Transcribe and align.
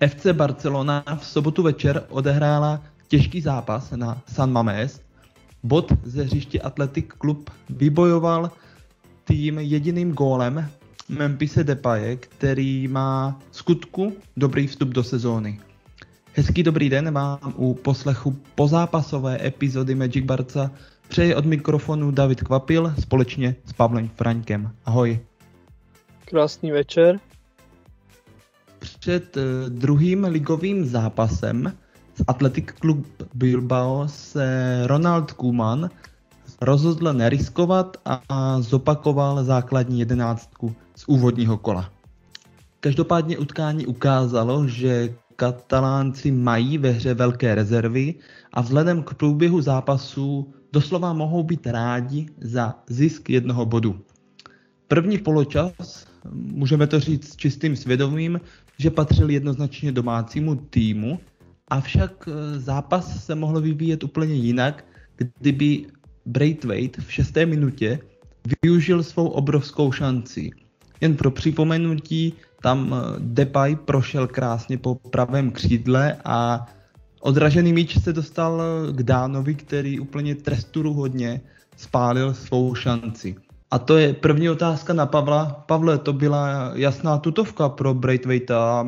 FC 0.00 0.26
Barcelona 0.32 1.04
v 1.18 1.26
sobotu 1.26 1.62
večer 1.62 2.04
odehrála 2.08 2.82
těžký 3.08 3.40
zápas 3.40 3.90
na 3.90 4.22
San 4.26 4.52
Mamés. 4.52 5.00
Bod 5.62 5.92
ze 6.04 6.22
hřiště 6.22 6.60
Athletic 6.60 7.06
Club 7.20 7.50
vybojoval 7.70 8.50
tým 9.24 9.58
jediným 9.58 10.12
gólem 10.12 10.70
Memphise 11.08 11.64
Depaye, 11.64 12.16
který 12.16 12.88
má 12.88 13.40
skutku 13.50 14.12
dobrý 14.36 14.66
vstup 14.66 14.88
do 14.88 15.04
sezóny. 15.04 15.60
Hezký 16.34 16.62
dobrý 16.62 16.90
den 16.90 17.14
vám 17.14 17.54
u 17.56 17.74
poslechu 17.74 18.36
pozápasové 18.54 19.46
epizody 19.46 19.94
Magic 19.94 20.24
Barca 20.24 20.70
přeje 21.08 21.36
od 21.36 21.44
mikrofonu 21.44 22.10
David 22.10 22.42
Kvapil 22.42 22.94
společně 23.00 23.54
s 23.64 23.72
Pavlem 23.72 24.08
Fraňkem. 24.08 24.70
Ahoj. 24.84 25.20
Krásný 26.24 26.70
večer. 26.70 27.20
Před 29.08 29.36
eh, 29.36 29.40
druhým 29.68 30.24
ligovým 30.24 30.84
zápasem 30.84 31.72
s 32.14 32.24
Athletic 32.26 32.64
Club 32.80 33.06
Bilbao 33.34 34.08
se 34.08 34.82
Ronald 34.86 35.32
Koeman 35.32 35.90
rozhodl 36.60 37.12
neriskovat 37.12 37.96
a 38.28 38.60
zopakoval 38.60 39.44
základní 39.44 39.98
jedenáctku 39.98 40.74
z 40.96 41.04
úvodního 41.06 41.58
kola. 41.58 41.90
Každopádně 42.80 43.38
utkání 43.38 43.86
ukázalo, 43.86 44.68
že 44.68 45.14
Katalánci 45.36 46.30
mají 46.30 46.78
ve 46.78 46.90
hře 46.90 47.14
velké 47.14 47.54
rezervy 47.54 48.14
a 48.52 48.60
vzhledem 48.60 49.02
k 49.02 49.14
průběhu 49.14 49.60
zápasů 49.60 50.52
doslova 50.72 51.12
mohou 51.12 51.42
být 51.42 51.66
rádi 51.66 52.26
za 52.40 52.74
zisk 52.86 53.30
jednoho 53.30 53.66
bodu. 53.66 54.00
První 54.88 55.18
poločas, 55.18 56.06
můžeme 56.32 56.86
to 56.86 57.00
říct 57.00 57.32
s 57.32 57.36
čistým 57.36 57.76
svědomím, 57.76 58.40
že 58.78 58.90
patřil 58.90 59.30
jednoznačně 59.30 59.92
domácímu 59.92 60.54
týmu, 60.54 61.20
avšak 61.68 62.28
eh, 62.28 62.58
zápas 62.60 63.24
se 63.24 63.34
mohl 63.34 63.60
vyvíjet 63.60 64.04
úplně 64.04 64.34
jinak, 64.34 64.84
kdyby 65.16 65.86
Braithwaite 66.26 67.02
v 67.02 67.12
šesté 67.12 67.46
minutě 67.46 67.98
využil 68.62 69.02
svou 69.02 69.28
obrovskou 69.28 69.92
šanci. 69.92 70.50
Jen 71.00 71.16
pro 71.16 71.30
připomenutí, 71.30 72.32
tam 72.62 72.94
eh, 72.94 73.16
Depay 73.18 73.76
prošel 73.76 74.26
krásně 74.26 74.78
po 74.78 74.94
pravém 74.94 75.50
křídle 75.50 76.16
a 76.24 76.66
odražený 77.20 77.72
míč 77.72 77.98
se 78.02 78.12
dostal 78.12 78.62
eh, 78.62 78.92
k 78.92 79.02
Dánovi, 79.02 79.54
který 79.54 80.00
úplně 80.00 80.34
tresturu 80.34 80.92
hodně 80.92 81.40
spálil 81.76 82.34
svou 82.34 82.74
šanci. 82.74 83.36
A 83.70 83.78
to 83.78 83.96
je 83.96 84.14
první 84.14 84.50
otázka 84.50 84.92
na 84.92 85.06
Pavla. 85.06 85.64
Pavle, 85.66 85.98
to 85.98 86.12
byla 86.12 86.72
jasná 86.74 87.18
tutovka 87.18 87.68
pro 87.68 87.94
Braithwaite 87.94 88.54
a 88.54 88.86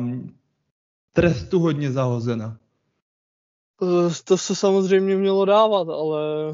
trestu 1.13 1.59
hodně 1.59 1.91
zahozena. 1.91 2.57
Eh, 3.83 4.13
to 4.23 4.37
se 4.37 4.55
samozřejmě 4.55 5.15
mělo 5.15 5.45
dávat, 5.45 5.89
ale 5.89 6.51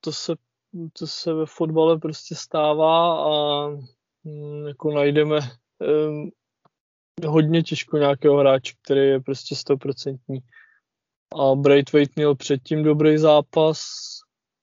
to 0.00 0.12
se, 0.12 0.34
to 0.98 1.06
se 1.06 1.32
ve 1.32 1.46
fotbale 1.46 1.98
prostě 1.98 2.34
stává 2.34 3.24
a 3.24 3.68
hm, 4.24 4.66
jako 4.66 4.90
najdeme 4.90 5.38
um, 6.08 6.30
hodně 7.26 7.62
těžko 7.62 7.98
nějakého 7.98 8.38
hráče, 8.38 8.72
který 8.82 9.00
je 9.00 9.20
prostě 9.20 9.56
stoprocentní. 9.56 10.38
A 11.34 11.54
Braithwaite 11.54 12.12
měl 12.16 12.34
předtím 12.34 12.82
dobrý 12.82 13.18
zápas 13.18 13.82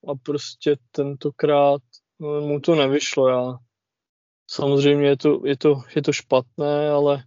a 0.08 0.16
prostě 0.24 0.76
tentokrát 0.92 1.82
mu 2.20 2.60
to 2.60 2.76
nevyšlo. 2.76 3.28
Já. 3.28 3.58
Samozřejmě 4.50 5.08
je 5.08 5.18
to, 5.18 5.42
je, 5.46 5.58
to, 5.58 5.82
je 5.96 6.02
to 6.02 6.14
špatné, 6.14 6.90
ale 6.90 7.24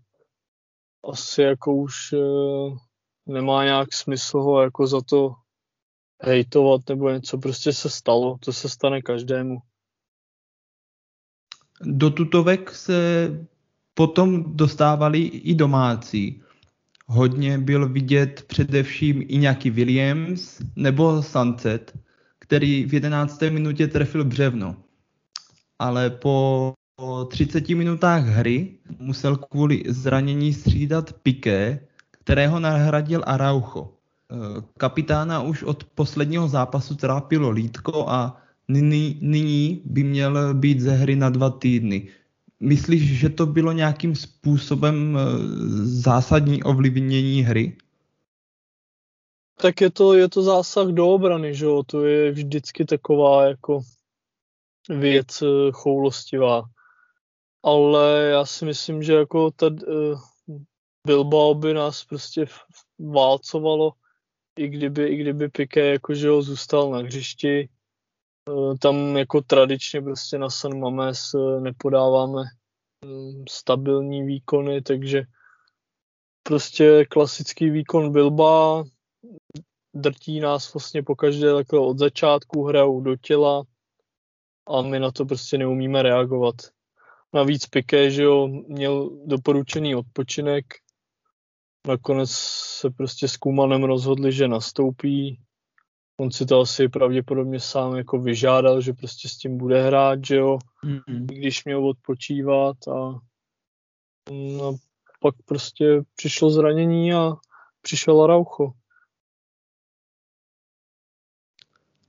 asi 1.12 1.43
jako 1.43 1.75
už 1.75 2.12
uh, 2.12 2.78
nemá 3.27 3.65
nějak 3.65 3.93
smysl 3.93 4.39
ho 4.39 4.62
jako 4.62 4.87
za 4.87 5.00
to 5.00 5.34
hejtovat 6.22 6.81
nebo 6.89 7.11
něco. 7.11 7.39
Prostě 7.39 7.72
se 7.72 7.91
stalo, 7.91 8.39
to 8.41 8.53
se 8.53 8.69
stane 8.69 9.03
každému. 9.03 9.59
Do 11.81 12.11
tutovek 12.11 12.71
se 12.71 13.31
potom 13.95 14.56
dostávali 14.56 15.21
i 15.22 15.55
domácí. 15.55 16.43
Hodně 17.06 17.59
byl 17.59 17.89
vidět 17.89 18.45
především 18.47 19.22
i 19.28 19.37
nějaký 19.37 19.71
Williams 19.71 20.62
nebo 20.77 21.22
Sunset, 21.22 21.99
který 22.39 22.84
v 22.84 22.95
11. 22.95 23.41
minutě 23.41 23.89
trefil 23.89 24.25
břevno. 24.25 24.77
Ale 25.82 26.10
po 26.10 26.75
30 27.28 27.69
minutách 27.69 28.22
hry 28.22 28.78
musel 28.98 29.37
kvůli 29.37 29.82
zranění 29.88 30.53
střídat 30.53 31.12
Piqué, 31.12 31.81
kterého 32.10 32.60
nahradil 32.60 33.22
Araujo. 33.26 33.91
Kapitána 34.78 35.42
už 35.42 35.62
od 35.62 35.84
posledního 35.84 36.48
zápasu 36.48 36.94
trápilo 36.94 37.50
lítko 37.50 38.09
a 38.09 38.41
nyní, 38.69 39.19
nyní 39.21 39.82
by 39.84 40.04
měl 40.04 40.54
být 40.54 40.81
ze 40.81 40.91
hry 40.91 41.16
na 41.16 41.31
dva 41.31 41.50
týdny. 41.50 42.09
Myslíš, 42.60 43.19
že 43.19 43.28
to 43.28 43.47
bylo 43.47 43.72
nějakým 43.72 44.15
způsobem 44.15 45.19
eh, 45.19 45.22
zásadní 45.84 46.62
ovlivnění 46.62 47.42
hry? 47.42 47.76
Tak 49.60 49.81
je 49.81 49.91
to, 49.91 50.15
je 50.15 50.28
to 50.28 50.42
zásah 50.42 50.88
do 50.88 51.09
obrany, 51.09 51.54
že 51.54 51.65
jo? 51.65 51.82
To 51.82 52.06
je 52.06 52.32
vždycky 52.32 52.84
taková 52.84 53.44
jako 53.44 53.81
věc 54.88 55.43
eh, 55.43 55.47
choulostivá. 55.72 56.62
Ale 57.65 58.28
já 58.31 58.44
si 58.44 58.65
myslím, 58.65 59.03
že 59.03 59.12
jako 59.12 59.50
tad, 59.50 59.72
uh, 59.82 60.20
Bilbao 61.06 61.54
by 61.54 61.75
nás 61.75 62.04
prostě 62.04 62.47
válcovalo, 62.98 63.92
i 64.59 64.69
kdyby, 64.69 65.09
i 65.09 65.16
kdyby 65.16 65.48
Piqué 65.48 65.87
jako, 65.92 66.15
že 66.15 66.28
ho 66.28 66.42
zůstal 66.42 66.91
na 66.91 66.98
hřišti, 66.98 67.69
Eh, 68.48 68.78
tam 68.78 69.16
jako 69.16 69.41
tradičně 69.41 70.03
prostě 70.03 70.38
na 70.38 70.50
San 70.50 70.81
Mames 70.81 71.34
eh, 71.34 71.60
nepodáváme 71.60 72.42
mm, 73.04 73.44
stabilní 73.48 74.22
výkony, 74.22 74.82
takže 74.82 75.22
prostě 76.42 77.04
klasický 77.04 77.71
výkon 77.71 78.12
Bilba 78.12 78.84
drtí 79.94 80.41
nás 80.41 80.75
vlastně 80.75 81.03
pokaždé 81.03 81.54
takhle 81.54 81.78
od 81.81 81.98
začátku, 81.98 82.65
hrajou 82.65 83.00
do 83.00 83.16
těla 83.16 83.62
a 84.69 84.83
my 84.83 85.00
na 85.00 85.11
to 85.11 85.25
prostě 85.25 85.59
neumíme 85.59 86.03
reagovat. 86.03 86.55
Navíc 87.34 87.67
Piqué, 87.67 88.11
že 88.11 88.23
jo, 88.23 88.49
měl 88.49 89.11
doporučený 89.25 89.95
odpočinek, 89.95 90.65
nakonec 91.87 92.31
se 92.31 92.91
prostě 92.91 93.28
s 93.28 93.37
Kumanem 93.37 93.84
rozhodli, 93.84 94.33
že 94.33 94.49
nastoupí, 94.49 95.41
on 96.21 96.31
si 96.31 96.47
to 96.47 96.61
asi 96.61 96.89
pravděpodobně 96.89 97.61
sám 97.61 97.97
jako 97.97 98.19
vyžádal, 98.19 98.81
že 98.81 98.93
prostě 98.93 99.28
s 99.28 99.39
tím 99.39 99.59
bude 99.59 99.83
hrát, 99.83 100.25
že 100.25 100.37
jo, 100.37 100.59
mm-hmm. 100.84 101.27
když 101.27 101.65
měl 101.65 101.89
odpočívat 101.89 102.77
a, 102.89 103.21
a 104.62 104.72
pak 105.21 105.34
prostě 105.45 106.03
přišlo 106.17 106.51
zranění 106.51 107.12
a 107.12 107.33
přišel 107.83 108.22
Araucho. 108.22 108.72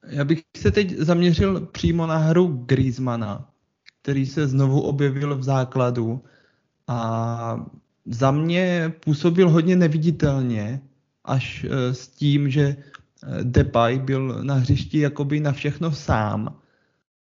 Já 0.07 0.23
bych 0.23 0.43
se 0.57 0.71
teď 0.71 0.97
zaměřil 0.97 1.65
přímo 1.65 2.07
na 2.07 2.17
hru 2.17 2.47
Griezmana, 2.65 3.49
který 4.01 4.25
se 4.25 4.47
znovu 4.47 4.81
objevil 4.81 5.37
v 5.37 5.43
základu 5.43 6.23
a 6.87 7.65
za 8.05 8.31
mě 8.31 8.93
působil 9.05 9.49
hodně 9.49 9.75
neviditelně, 9.75 10.81
až 11.23 11.65
eh, 11.69 11.93
s 11.93 12.07
tím, 12.07 12.49
že 12.49 12.75
Depay 13.43 13.99
byl 13.99 14.43
na 14.43 14.53
hřišti 14.53 14.99
jakoby 14.99 15.39
na 15.39 15.51
všechno 15.51 15.91
sám 15.91 16.55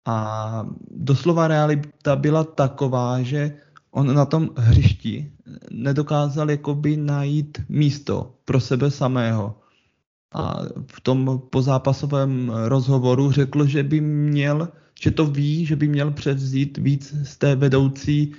a 0.05 0.67
doslova 0.91 1.47
realita 1.47 2.15
byla 2.15 2.43
taková, 2.43 3.21
že 3.21 3.53
on 3.91 4.15
na 4.15 4.25
tom 4.25 4.49
hřišti 4.57 5.31
nedokázal 5.71 6.51
jakoby 6.51 6.97
najít 6.97 7.61
místo 7.69 8.35
pro 8.45 8.59
sebe 8.59 8.91
samého. 8.91 9.59
A 10.33 10.61
v 10.87 11.01
tom 11.01 11.41
pozápasovém 11.49 12.51
rozhovoru 12.65 13.31
řekl, 13.31 13.65
že 13.65 13.83
by 13.83 14.01
měl, 14.01 14.69
že 15.01 15.11
to 15.11 15.25
ví, 15.25 15.65
že 15.65 15.75
by 15.75 15.87
měl 15.87 16.11
převzít 16.11 16.77
víc 16.77 17.15
z 17.23 17.37
té 17.37 17.55
vedoucí 17.55 18.33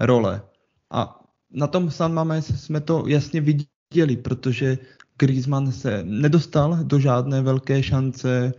role. 0.00 0.42
A 0.90 1.20
na 1.52 1.66
tom 1.66 1.90
San 1.90 2.32
jsme 2.40 2.80
to 2.80 3.04
jasně 3.06 3.40
viděli, 3.40 4.16
protože 4.16 4.78
Griezmann 5.18 5.72
se 5.72 6.02
nedostal 6.04 6.78
do 6.82 6.98
žádné 6.98 7.42
velké 7.42 7.82
šance, 7.82 8.52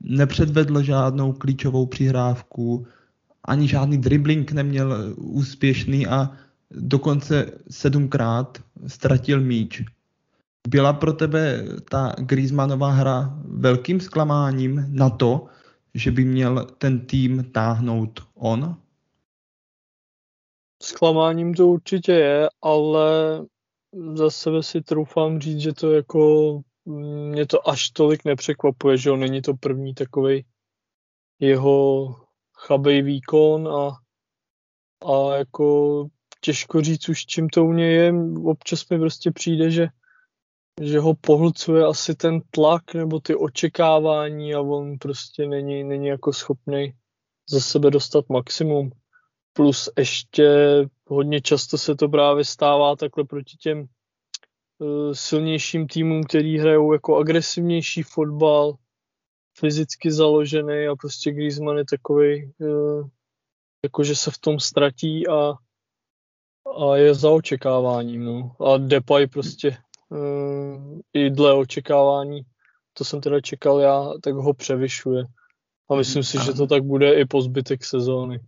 nepředvedl 0.00 0.82
žádnou 0.82 1.32
klíčovou 1.32 1.86
přihrávku, 1.86 2.86
ani 3.44 3.68
žádný 3.68 3.98
dribbling 3.98 4.52
neměl 4.52 5.14
úspěšný 5.16 6.06
a 6.06 6.30
dokonce 6.70 7.50
sedmkrát 7.70 8.58
ztratil 8.86 9.40
míč. 9.40 9.82
Byla 10.68 10.92
pro 10.92 11.12
tebe 11.12 11.64
ta 11.90 12.14
Griezmannová 12.18 12.90
hra 12.90 13.38
velkým 13.44 14.00
zklamáním 14.00 14.86
na 14.88 15.10
to, 15.10 15.46
že 15.94 16.10
by 16.10 16.24
měl 16.24 16.64
ten 16.64 17.06
tým 17.06 17.52
táhnout 17.52 18.20
on? 18.34 18.76
Zklamáním 20.82 21.54
to 21.54 21.66
určitě 21.66 22.12
je, 22.12 22.48
ale 22.62 23.40
za 24.14 24.30
sebe 24.30 24.62
si 24.62 24.80
troufám 24.82 25.40
říct, 25.40 25.60
že 25.60 25.72
to 25.72 25.92
jako 25.92 26.60
mě 27.30 27.46
to 27.46 27.68
až 27.68 27.90
tolik 27.90 28.24
nepřekvapuje, 28.24 28.96
že 28.96 29.08
jo, 29.08 29.16
není 29.16 29.42
to 29.42 29.54
první 29.54 29.94
takový 29.94 30.44
jeho 31.38 32.14
chabej 32.66 33.02
výkon 33.02 33.68
a, 33.68 33.90
a 35.12 35.36
jako 35.36 36.06
těžko 36.40 36.80
říct 36.80 37.08
už, 37.08 37.26
čím 37.26 37.48
to 37.48 37.64
u 37.64 37.72
něj 37.72 37.94
je. 37.94 38.14
Občas 38.44 38.88
mi 38.88 38.98
prostě 38.98 39.30
přijde, 39.30 39.70
že, 39.70 39.88
že 40.80 41.00
ho 41.00 41.14
pohlcuje 41.14 41.84
asi 41.84 42.14
ten 42.14 42.40
tlak 42.50 42.94
nebo 42.94 43.20
ty 43.20 43.34
očekávání 43.34 44.54
a 44.54 44.60
on 44.60 44.98
prostě 44.98 45.46
není, 45.46 45.84
není 45.84 46.06
jako 46.06 46.32
schopný 46.32 46.94
za 47.50 47.60
sebe 47.60 47.90
dostat 47.90 48.28
maximum. 48.28 48.90
Plus 49.52 49.90
ještě 49.98 50.48
hodně 51.06 51.40
často 51.40 51.78
se 51.78 51.94
to 51.94 52.08
právě 52.08 52.44
stává 52.44 52.96
takhle 52.96 53.24
proti 53.24 53.56
těm 53.56 53.86
uh, 54.78 55.12
silnějším 55.12 55.86
týmům, 55.86 56.24
který 56.24 56.58
hrajou 56.58 56.92
jako 56.92 57.16
agresivnější 57.16 58.02
fotbal, 58.02 58.74
fyzicky 59.58 60.12
založený 60.12 60.86
a 60.86 60.96
prostě 60.96 61.32
Griezmann 61.32 61.78
je 61.78 61.84
takový, 61.84 62.52
uh, 62.58 63.08
jako 63.82 64.04
že 64.04 64.16
se 64.16 64.30
v 64.30 64.38
tom 64.38 64.60
ztratí 64.60 65.28
a, 65.28 65.52
a 66.78 66.96
je 66.96 67.14
za 67.14 67.30
očekáváním. 67.30 68.24
No. 68.24 68.56
A 68.66 68.78
Depay 68.78 69.26
prostě 69.26 69.76
i 71.14 71.30
dle 71.30 71.54
očekávání, 71.54 72.42
to 72.92 73.04
jsem 73.04 73.20
teda 73.20 73.40
čekal 73.40 73.80
já, 73.80 74.08
tak 74.22 74.34
ho 74.34 74.54
převyšuje. 74.54 75.24
A 75.90 75.94
myslím 75.94 76.22
si, 76.22 76.38
že 76.44 76.52
to 76.52 76.66
tak 76.66 76.82
bude 76.82 77.14
i 77.14 77.24
po 77.24 77.42
zbytek 77.42 77.84
sezóny. 77.84 78.40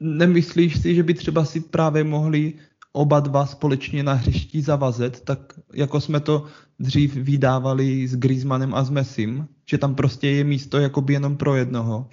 Nemyslíš 0.00 0.82
si, 0.82 0.94
že 0.94 1.02
by 1.02 1.14
třeba 1.14 1.44
si 1.44 1.60
právě 1.60 2.04
mohli 2.04 2.54
oba 2.92 3.20
dva 3.20 3.46
společně 3.46 4.02
na 4.02 4.12
hřišti 4.12 4.62
zavazet, 4.62 5.20
tak 5.20 5.60
jako 5.74 6.00
jsme 6.00 6.20
to 6.20 6.46
dřív 6.78 7.14
vydávali 7.14 8.08
s 8.08 8.16
Griezmannem 8.16 8.74
a 8.74 8.84
s 8.84 8.90
Messim, 8.90 9.48
že 9.70 9.78
tam 9.78 9.94
prostě 9.94 10.28
je 10.28 10.44
místo 10.44 10.78
jakoby 10.78 11.12
jenom 11.12 11.36
pro 11.36 11.56
jednoho? 11.56 12.10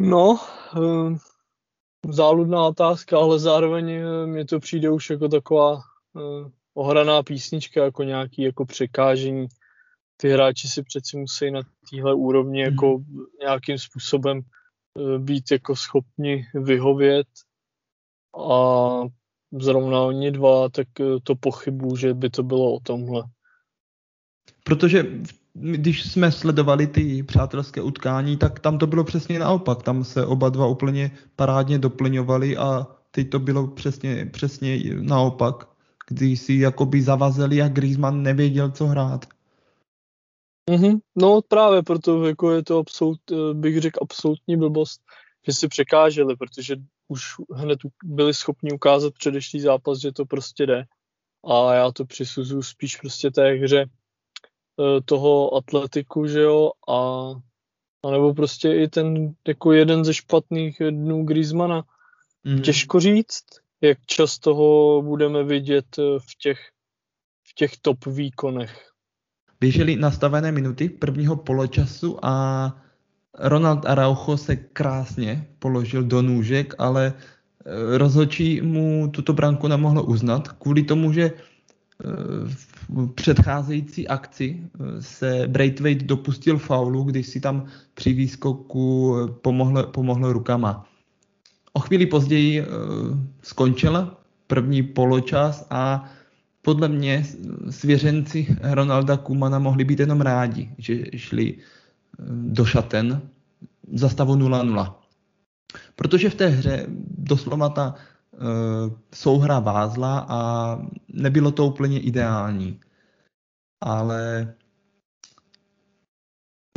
No, 0.00 0.38
eh, 0.76 1.16
záludná 2.08 2.66
otázka, 2.66 3.18
ale 3.18 3.38
zároveň 3.38 3.90
eh, 3.90 4.26
mi 4.26 4.44
to 4.44 4.60
přijde 4.60 4.90
už 4.90 5.10
jako 5.10 5.28
taková 5.28 5.76
eh, 5.76 5.91
ohraná 6.74 7.22
písnička, 7.22 7.84
jako 7.84 8.02
nějaký 8.02 8.42
jako 8.42 8.64
překážení. 8.64 9.46
Ty 10.16 10.28
hráči 10.28 10.68
si 10.68 10.82
přeci 10.82 11.16
musí 11.16 11.50
na 11.50 11.60
téhle 11.90 12.14
úrovni 12.14 12.58
mm. 12.58 12.72
jako 12.72 12.98
nějakým 13.40 13.78
způsobem 13.78 14.40
být 15.18 15.50
jako 15.50 15.76
schopni 15.76 16.46
vyhovět 16.54 17.26
a 18.48 19.00
zrovna 19.52 20.00
oni 20.00 20.30
dva, 20.30 20.68
tak 20.68 20.86
to 21.22 21.34
pochybu, 21.34 21.96
že 21.96 22.14
by 22.14 22.30
to 22.30 22.42
bylo 22.42 22.74
o 22.74 22.80
tomhle. 22.80 23.22
Protože 24.64 25.06
když 25.52 26.12
jsme 26.12 26.32
sledovali 26.32 26.86
ty 26.86 27.22
přátelské 27.22 27.82
utkání, 27.82 28.36
tak 28.36 28.60
tam 28.60 28.78
to 28.78 28.86
bylo 28.86 29.04
přesně 29.04 29.38
naopak. 29.38 29.82
Tam 29.82 30.04
se 30.04 30.26
oba 30.26 30.48
dva 30.48 30.66
úplně 30.66 31.10
parádně 31.36 31.78
doplňovali 31.78 32.56
a 32.56 32.86
teď 33.10 33.30
to 33.30 33.38
bylo 33.38 33.66
přesně, 33.66 34.26
přesně 34.26 34.78
naopak, 35.00 35.71
když 36.08 36.40
si 36.40 36.54
jakoby 36.54 37.02
zavazeli 37.02 37.62
a 37.62 37.68
Griezmann 37.68 38.22
nevěděl, 38.22 38.70
co 38.70 38.86
hrát. 38.86 39.24
Mm-hmm. 40.70 41.00
No 41.16 41.40
právě 41.48 41.82
proto 41.82 42.26
jako 42.26 42.52
je 42.52 42.62
to 42.62 42.78
absolut, 42.78 43.20
bych 43.52 43.80
řekl 43.80 43.98
absolutní 44.02 44.56
blbost, 44.56 45.00
že 45.46 45.52
si 45.52 45.68
překáželi, 45.68 46.36
protože 46.36 46.76
už 47.08 47.22
hned 47.54 47.78
byli 48.04 48.34
schopni 48.34 48.72
ukázat 48.72 49.14
předešlý 49.14 49.60
zápas, 49.60 49.98
že 49.98 50.12
to 50.12 50.26
prostě 50.26 50.66
jde. 50.66 50.84
A 51.44 51.74
já 51.74 51.92
to 51.92 52.04
přisuzuju 52.04 52.62
spíš 52.62 52.96
prostě 52.96 53.30
té 53.30 53.52
hře 53.52 53.86
E, 54.80 55.00
toho 55.00 55.54
atletiku, 55.54 56.26
že 56.26 56.40
jo, 56.40 56.70
a, 56.88 57.30
a 58.04 58.10
nebo 58.10 58.34
prostě 58.34 58.74
i 58.74 58.88
ten 58.88 59.34
jako 59.48 59.72
jeden 59.72 60.04
ze 60.04 60.14
špatných 60.14 60.78
dnů 60.90 61.24
Griezmana. 61.24 61.84
Mm. 62.44 62.62
Těžko 62.62 63.00
říct, 63.00 63.44
jak 63.82 63.98
často 64.06 64.54
ho 64.54 65.02
budeme 65.02 65.44
vidět 65.44 65.98
e, 65.98 66.02
v 66.18 66.38
těch, 66.38 66.58
v 67.48 67.54
těch 67.54 67.76
top 67.76 68.06
výkonech. 68.06 68.90
Běžely 69.60 69.96
nastavené 69.96 70.52
minuty 70.52 70.88
prvního 70.88 71.36
poločasu 71.36 72.18
a 72.22 72.76
Ronald 73.38 73.86
Araujo 73.86 74.36
se 74.36 74.56
krásně 74.56 75.46
položil 75.58 76.02
do 76.02 76.22
nůžek, 76.22 76.74
ale 76.78 77.06
e, 77.06 77.98
rozhodčí 77.98 78.60
mu 78.60 79.08
tuto 79.10 79.32
branku 79.32 79.68
nemohlo 79.68 80.04
uznat 80.04 80.48
kvůli 80.48 80.82
tomu, 80.82 81.12
že 81.12 81.32
v 82.88 83.06
předcházející 83.14 84.08
akci 84.08 84.60
eh, 84.62 85.02
se 85.02 85.44
Braithwaite 85.46 86.04
dopustil 86.04 86.58
faulu, 86.58 87.02
když 87.02 87.26
si 87.26 87.40
tam 87.40 87.66
při 87.94 88.12
výskoku 88.12 89.16
eh, 89.16 89.32
pomohl, 89.32 89.82
pomohl 89.82 90.32
rukama. 90.32 90.88
O 91.72 91.80
chvíli 91.80 92.06
později 92.06 92.60
uh, 92.60 92.66
skončil 93.42 94.16
první 94.46 94.82
poločas 94.82 95.66
a 95.70 96.10
podle 96.62 96.88
mě 96.88 97.26
svěřenci 97.70 98.56
Ronalda 98.62 99.16
Kumana 99.16 99.58
mohli 99.58 99.84
být 99.84 100.00
jenom 100.00 100.20
rádi, 100.20 100.74
že 100.78 101.04
šli 101.16 101.58
do 102.28 102.64
šaten 102.64 103.22
za 103.92 104.08
stavu 104.08 104.34
0-0. 104.34 104.94
Protože 105.96 106.30
v 106.30 106.34
té 106.34 106.46
hře 106.46 106.86
doslova 107.18 107.68
ta 107.68 107.94
Eh, 108.32 108.90
souhra 109.14 109.60
vázla 109.60 110.26
a 110.28 110.38
nebylo 111.08 111.52
to 111.52 111.66
úplně 111.66 112.00
ideální. 112.00 112.80
Ale 113.80 114.54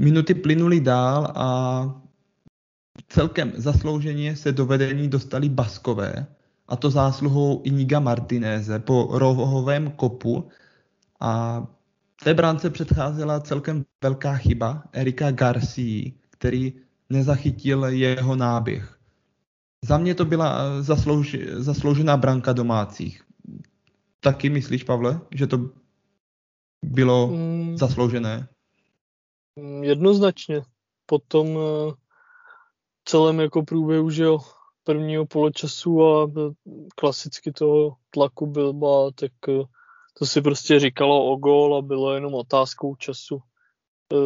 minuty 0.02 0.34
plynuly 0.34 0.82
dál 0.82 1.34
a 1.36 2.02
celkem 3.16 3.54
zaslouženě 3.56 4.36
se 4.36 4.52
do 4.52 4.66
vedení 4.66 5.08
dostali 5.08 5.50
Baskové, 5.50 6.28
a 6.68 6.76
to 6.76 6.90
zásluhou 6.90 7.62
Iniga 7.64 8.00
Martineze 8.00 8.80
po 8.80 9.08
rohovém 9.12 9.92
kopu 9.92 10.50
a 11.20 11.64
té 12.24 12.34
bránce 12.34 12.70
předcházela 12.70 13.40
celkem 13.40 13.86
velká 14.04 14.36
chyba 14.36 14.84
Erika 14.92 15.32
Garcia, 15.32 16.12
který 16.30 16.74
nezachytil 17.10 17.86
jeho 17.86 18.36
náběh. 18.36 19.00
Za 19.86 19.98
mě 19.98 20.16
to 20.16 20.26
byla 20.26 20.58
eh, 20.60 20.84
zaslouž, 20.84 21.38
zasloužená 21.54 22.18
branka 22.18 22.54
domácích. 22.54 23.24
Taky 24.20 24.50
myslíš, 24.50 24.84
Pavle, 24.84 25.20
že 25.32 25.48
to 25.48 25.70
bylo 26.84 27.28
mm, 27.28 27.78
zasloužené? 27.78 28.48
Mm, 29.56 29.84
jednoznačně. 29.84 30.62
Potom 31.06 31.48
uh, 31.48 31.94
celém 33.06 33.40
jako 33.40 33.64
průběhu, 33.64 34.10
že 34.10 34.24
jo, 34.24 34.40
prvního 34.84 35.26
poločasu 35.26 36.04
a 36.04 36.28
eh, 36.28 36.54
klasicky 36.96 37.52
toho 37.52 37.96
tlaku 38.10 38.46
byl, 38.46 38.74
tak 39.16 39.32
to 40.20 40.26
si 40.26 40.42
prostě 40.42 40.80
říkalo 40.80 41.32
o 41.32 41.36
gól 41.36 41.78
a 41.78 41.82
bylo 41.82 42.14
jenom 42.14 42.34
otázkou 42.34 42.96
času, 42.96 43.40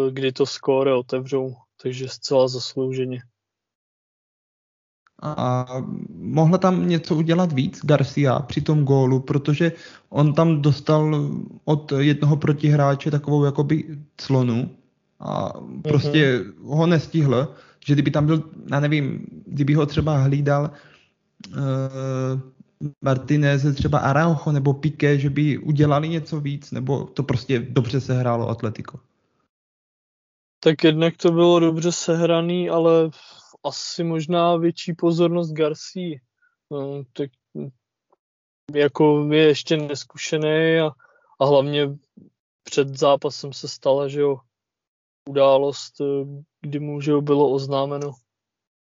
kdy 0.09 0.31
to 0.31 0.45
skóre 0.45 0.93
otevřou, 0.93 1.55
takže 1.81 2.09
zcela 2.09 2.47
zaslouženě. 2.47 3.21
A 5.21 5.65
mohla 6.09 6.57
tam 6.57 6.89
něco 6.89 7.15
udělat 7.15 7.51
víc 7.51 7.85
Garcia 7.85 8.39
při 8.39 8.61
tom 8.61 8.85
gólu, 8.85 9.19
protože 9.19 9.71
on 10.09 10.33
tam 10.33 10.61
dostal 10.61 11.29
od 11.65 11.91
jednoho 11.91 12.37
protihráče 12.37 13.11
takovou 13.11 13.45
jakoby 13.45 13.99
clonu 14.15 14.75
a 15.19 15.53
prostě 15.83 16.39
uh-huh. 16.39 16.75
ho 16.75 16.87
nestihl, 16.87 17.55
že 17.85 17.93
kdyby 17.93 18.11
tam 18.11 18.25
byl, 18.25 18.49
já 18.71 18.79
nevím, 18.79 19.25
kdyby 19.45 19.73
ho 19.73 19.85
třeba 19.85 20.17
hlídal 20.17 20.71
uh, 21.47 21.59
Martinez, 23.01 23.75
třeba 23.75 23.99
Araujo 23.99 24.51
nebo 24.51 24.73
Piqué, 24.73 25.19
že 25.19 25.29
by 25.29 25.57
udělali 25.57 26.09
něco 26.09 26.39
víc, 26.39 26.71
nebo 26.71 27.05
to 27.05 27.23
prostě 27.23 27.59
dobře 27.59 28.01
se 28.01 28.13
hrálo 28.13 28.49
Atletico? 28.49 28.99
Tak 30.59 30.83
jednak 30.83 31.17
to 31.17 31.31
bylo 31.31 31.59
dobře 31.59 31.91
sehraný, 31.91 32.69
ale 32.69 33.09
asi 33.63 34.03
možná 34.03 34.55
větší 34.55 34.93
pozornost 34.93 35.51
Garcia. 35.51 36.19
No, 36.71 37.03
tak 37.13 37.29
jako 38.73 39.27
je 39.31 39.47
ještě 39.47 39.77
neskušený 39.77 40.79
a, 40.79 40.91
a 41.39 41.45
hlavně 41.45 41.97
před 42.63 42.97
zápasem 42.97 43.53
se 43.53 43.67
stala, 43.67 44.07
že 44.07 44.19
jo, 44.19 44.39
událost, 45.29 45.93
kdy 46.61 46.79
mu 46.79 47.01
že 47.01 47.11
bylo 47.21 47.51
oznámeno. 47.51 48.11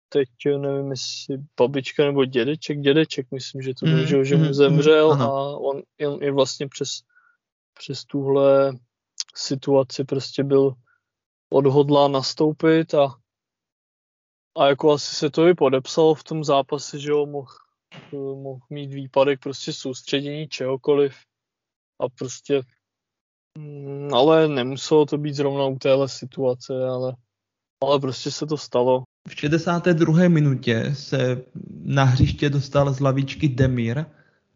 Teď 0.09 0.29
nevím, 0.59 0.91
jestli 0.91 1.39
babička 1.61 2.05
nebo 2.05 2.25
dědeček, 2.25 2.81
dědeček, 2.81 3.27
myslím, 3.35 3.63
že 3.63 3.75
to 3.75 3.87
mm, 3.87 4.07
že, 4.07 4.25
že 4.25 4.37
mu 4.37 4.45
mm, 4.45 4.55
zemřel 4.55 5.15
mm, 5.15 5.23
a 5.23 5.31
on, 5.57 5.83
on 6.07 6.23
i 6.23 6.31
vlastně 6.31 6.69
přes, 6.69 6.89
přes 7.79 8.05
tuhle 8.05 8.73
situaci 9.35 10.05
prostě 10.05 10.45
byl 10.45 10.75
odhodlá 11.51 12.09
nastoupit 12.09 12.95
a 12.95 13.17
a 14.57 14.69
jako 14.69 14.93
asi 14.93 15.17
se 15.17 15.31
to 15.31 15.47
i 15.47 15.55
podepsalo 15.55 16.15
v 16.15 16.25
tom 16.25 16.45
zápase, 16.45 16.99
že 16.99 17.11
jo, 17.11 17.27
mohl 17.27 17.53
eh, 17.95 18.17
mohl 18.17 18.61
mít 18.71 18.95
výpadek 18.95 19.41
prostě 19.41 19.73
soustředění 19.73 20.49
čehokoliv 20.49 21.17
a 22.01 22.09
prostě 22.09 22.63
ale 24.13 24.49
nemuselo 24.49 25.07
to 25.07 25.19
být 25.19 25.35
zrovna 25.35 25.67
u 25.67 25.79
téhle 25.79 26.09
situace, 26.09 26.73
ale, 26.89 27.15
ale 27.83 28.01
prostě 28.01 28.31
se 28.31 28.47
to 28.47 28.57
stalo. 28.57 29.03
V 29.29 29.35
62. 29.35 30.29
minutě 30.29 30.91
se 30.95 31.43
na 31.83 32.05
hřiště 32.05 32.51
dostal 32.51 32.93
z 32.93 33.01
lavičky 33.01 33.49
Demir 33.49 34.05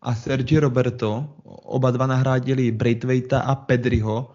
a 0.02 0.14
Sergi 0.14 0.58
Roberto. 0.58 1.34
Oba 1.44 1.90
dva 1.90 2.06
nahrádili 2.06 2.70
Braithwaita 2.70 3.40
a 3.40 3.54
Pedriho. 3.54 4.30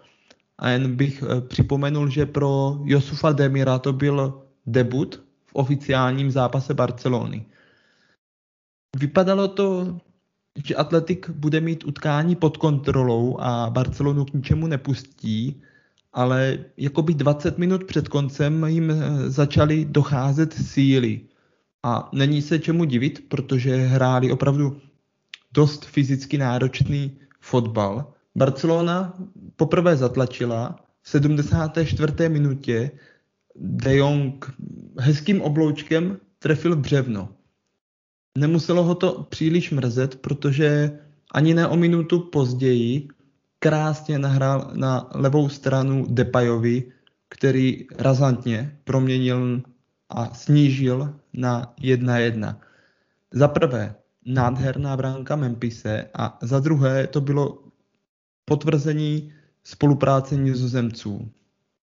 A 0.58 0.68
jen 0.68 0.96
bych 0.96 1.22
eh, 1.22 1.40
připomenul, 1.40 2.10
že 2.10 2.26
pro 2.26 2.78
Josufa 2.84 3.32
Demira 3.32 3.78
to 3.78 3.92
byl 3.92 4.42
debut 4.66 5.24
v 5.46 5.54
oficiálním 5.54 6.30
zápase 6.30 6.74
Barcelony. 6.74 7.46
Vypadalo 8.96 9.48
to, 9.48 9.98
že 10.64 10.74
Atletik 10.74 11.30
bude 11.30 11.60
mít 11.60 11.84
utkání 11.84 12.36
pod 12.36 12.56
kontrolou 12.56 13.36
a 13.40 13.70
Barcelonu 13.70 14.24
k 14.24 14.32
ničemu 14.32 14.66
nepustí, 14.66 15.62
ale 16.12 16.58
jakoby 16.76 17.14
20 17.14 17.58
minut 17.58 17.84
před 17.84 18.08
koncem 18.08 18.64
jim 18.64 18.90
eh, 18.90 19.30
začaly 19.30 19.84
docházet 19.84 20.52
síly. 20.52 21.20
A 21.82 22.08
není 22.12 22.42
se 22.42 22.58
čemu 22.58 22.84
divit, 22.84 23.24
protože 23.28 23.76
hráli 23.76 24.32
opravdu 24.32 24.80
dost 25.52 25.84
fyzicky 25.84 26.38
náročný 26.38 27.18
fotbal. 27.40 28.12
Barcelona 28.36 29.14
poprvé 29.56 29.96
zatlačila 29.96 30.76
v 31.02 31.08
74. 31.08 32.28
minutě 32.28 32.90
De 33.56 33.96
Jong 33.96 34.54
hezkým 34.98 35.42
obloučkem 35.42 36.18
trefil 36.38 36.76
břevno. 36.76 37.28
Nemuselo 38.36 38.84
ho 38.84 38.94
to 38.94 39.22
příliš 39.28 39.70
mrzet, 39.70 40.16
protože 40.16 40.98
ani 41.32 41.54
ne 41.54 41.68
o 41.68 41.76
minutu 41.76 42.20
později 42.20 43.08
krásně 43.58 44.18
nahrál 44.18 44.70
na 44.74 45.10
levou 45.14 45.48
stranu 45.48 46.06
Depayovi, 46.08 46.92
který 47.28 47.86
razantně 47.98 48.78
proměnil 48.84 49.62
a 50.08 50.34
snížil 50.34 51.14
na 51.32 51.74
1-1. 51.82 52.56
Za 53.32 53.48
prvé 53.48 53.94
nádherná 54.26 54.96
bránka 54.96 55.36
Mempise 55.36 56.10
a 56.14 56.38
za 56.42 56.60
druhé 56.60 57.06
to 57.06 57.20
bylo 57.20 57.62
potvrzení 58.44 59.32
spolupráce 59.64 60.36
nizozemců. 60.36 61.30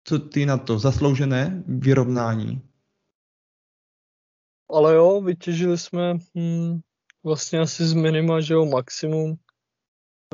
Co 0.05 0.19
ty 0.19 0.47
na 0.47 0.57
to? 0.57 0.79
Zasloužené 0.79 1.63
vyrovnání? 1.67 2.63
Ale 4.71 4.95
jo, 4.95 5.21
vytěžili 5.21 5.79
jsme 5.79 6.15
hm, 6.35 6.81
vlastně 7.25 7.59
asi 7.59 7.87
z 7.87 7.93
minima, 7.93 8.41
že 8.41 8.55
jo, 8.55 8.65
maximum. 8.65 9.37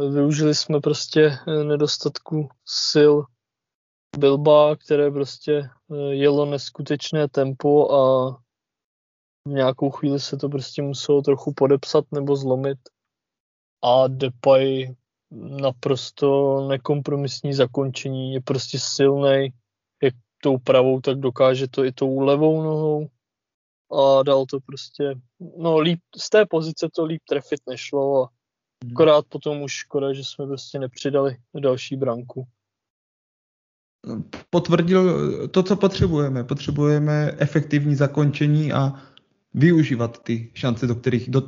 Využili 0.00 0.54
jsme 0.54 0.80
prostě 0.80 1.38
eh, 1.48 1.64
nedostatku 1.64 2.48
sil 2.90 3.12
Bilba, 4.18 4.76
které 4.76 5.10
prostě 5.10 5.52
eh, 5.52 6.14
jelo 6.14 6.46
neskutečné 6.46 7.28
tempo 7.28 7.92
a 7.92 8.30
v 9.48 9.50
nějakou 9.50 9.90
chvíli 9.90 10.20
se 10.20 10.36
to 10.36 10.48
prostě 10.48 10.82
muselo 10.82 11.22
trochu 11.22 11.52
podepsat 11.52 12.04
nebo 12.12 12.36
zlomit. 12.36 12.78
A 13.82 14.08
Depay 14.08 14.94
naprosto 15.60 16.60
nekompromisní 16.68 17.54
zakončení, 17.54 18.34
je 18.34 18.40
prostě 18.40 18.78
silný, 18.78 19.48
jak 20.02 20.14
tou 20.42 20.58
pravou, 20.58 21.00
tak 21.00 21.18
dokáže 21.18 21.68
to 21.68 21.84
i 21.84 21.92
tou 21.92 22.20
levou 22.20 22.62
nohou 22.62 23.08
a 23.92 24.22
dal 24.22 24.46
to 24.46 24.60
prostě, 24.60 25.14
no 25.58 25.78
líp, 25.78 26.00
z 26.16 26.30
té 26.30 26.46
pozice 26.46 26.88
to 26.94 27.04
líp 27.04 27.22
trefit 27.28 27.60
nešlo 27.68 28.24
a 28.24 28.28
hmm. 28.84 28.92
akorát 28.92 29.24
potom 29.28 29.62
už 29.62 29.72
škoda, 29.72 30.12
že 30.12 30.24
jsme 30.24 30.46
prostě 30.46 30.78
nepřidali 30.78 31.36
další 31.60 31.96
branku. 31.96 32.46
Potvrdil 34.50 35.48
to, 35.48 35.62
co 35.62 35.76
potřebujeme. 35.76 36.44
Potřebujeme 36.44 37.32
efektivní 37.38 37.94
zakončení 37.94 38.72
a 38.72 38.92
využívat 39.54 40.22
ty 40.22 40.50
šance, 40.54 40.86
do 40.86 40.94
kterých, 40.94 41.30
do 41.30 41.42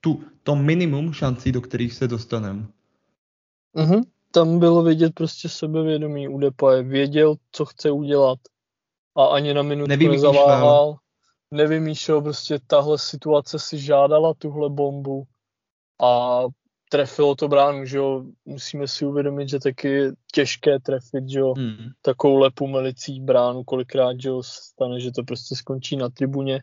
tu, 0.00 0.24
to 0.42 0.56
minimum 0.56 1.12
šancí, 1.12 1.52
do 1.52 1.60
kterých 1.60 1.94
se 1.94 2.08
dostaneme. 2.08 2.66
Mm-hmm. 3.76 4.02
Tam 4.30 4.58
bylo 4.58 4.82
vidět 4.82 5.14
prostě 5.14 5.48
sebevědomí 5.48 6.28
u 6.28 6.38
Depaje. 6.38 6.82
Věděl, 6.82 7.34
co 7.52 7.64
chce 7.64 7.90
udělat 7.90 8.38
a 9.16 9.24
ani 9.24 9.54
na 9.54 9.62
minutu 9.62 10.08
nezaváhal. 10.08 10.96
Nevymýšlel, 11.52 12.22
prostě 12.22 12.58
tahle 12.66 12.98
situace 12.98 13.58
si 13.58 13.78
žádala 13.78 14.34
tuhle 14.34 14.70
bombu 14.70 15.24
a 16.02 16.40
trefilo 16.90 17.34
to 17.34 17.48
bránu, 17.48 17.84
že 17.84 17.96
jo. 17.96 18.24
Musíme 18.44 18.88
si 18.88 19.06
uvědomit, 19.06 19.48
že 19.48 19.58
taky 19.58 19.88
je 19.88 20.12
těžké 20.34 20.78
trefit, 20.80 21.28
že 21.28 21.38
jo. 21.38 21.54
Mm. 21.56 21.90
Takovou 22.02 22.36
lepu 22.36 22.66
melicí 22.66 23.20
bránu 23.20 23.64
kolikrát, 23.64 24.20
že 24.20 24.28
jo, 24.28 24.42
stane, 24.42 25.00
že 25.00 25.12
to 25.12 25.24
prostě 25.24 25.56
skončí 25.56 25.96
na 25.96 26.08
tribuně 26.08 26.62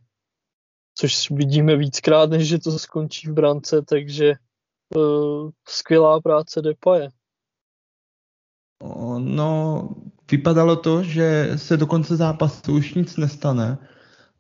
což 1.00 1.32
vidíme 1.32 1.76
víckrát, 1.76 2.30
než 2.30 2.48
že 2.48 2.60
to 2.60 2.72
skončí 2.72 3.28
v 3.28 3.34
brance, 3.34 3.82
takže 3.82 4.34
uh, 4.96 5.50
skvělá 5.68 6.22
práce 6.22 6.62
Depaje. 6.62 7.10
No, 9.18 9.90
vypadalo 10.32 10.76
to, 10.76 11.04
že 11.04 11.52
se 11.56 11.78
do 11.78 11.88
konce 11.88 12.16
zápasu 12.16 12.74
už 12.74 12.94
nic 12.94 13.18
nestane, 13.18 13.78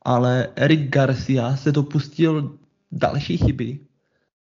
ale 0.02 0.48
Eric 0.56 0.90
Garcia 0.90 1.56
se 1.56 1.72
dopustil 1.72 2.58
další 2.92 3.38
chyby. 3.38 3.80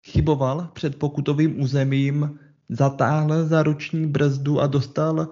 Chyboval 0.02 0.68
před 0.72 0.96
pokutovým 0.96 1.60
územím, 1.60 2.38
zatáhl 2.68 3.44
za 3.44 3.62
ruční 3.62 4.06
brzdu 4.06 4.60
a 4.60 4.66
dostal 4.66 5.28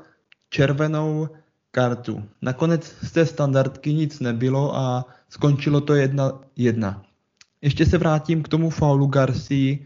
červenou 0.51 1.29
kartu. 1.71 2.23
Nakonec 2.43 2.95
z 3.03 3.13
té 3.13 3.27
standardky 3.27 3.95
nic 3.95 4.21
nebylo 4.21 4.77
a 4.77 5.05
skončilo 5.29 5.81
to 5.81 5.95
jedna 5.95 6.33
jedna. 6.57 7.03
Ještě 7.63 7.87
se 7.87 7.99
vrátím 7.99 8.43
k 8.43 8.49
tomu 8.49 8.71
faulu 8.71 9.07
Garcia. 9.07 9.77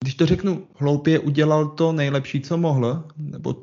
Když 0.00 0.14
to 0.14 0.26
řeknu 0.26 0.66
hloupě, 0.74 1.18
udělal 1.18 1.68
to 1.68 1.92
nejlepší, 1.92 2.40
co 2.40 2.56
mohl, 2.56 3.04
nebo 3.16 3.62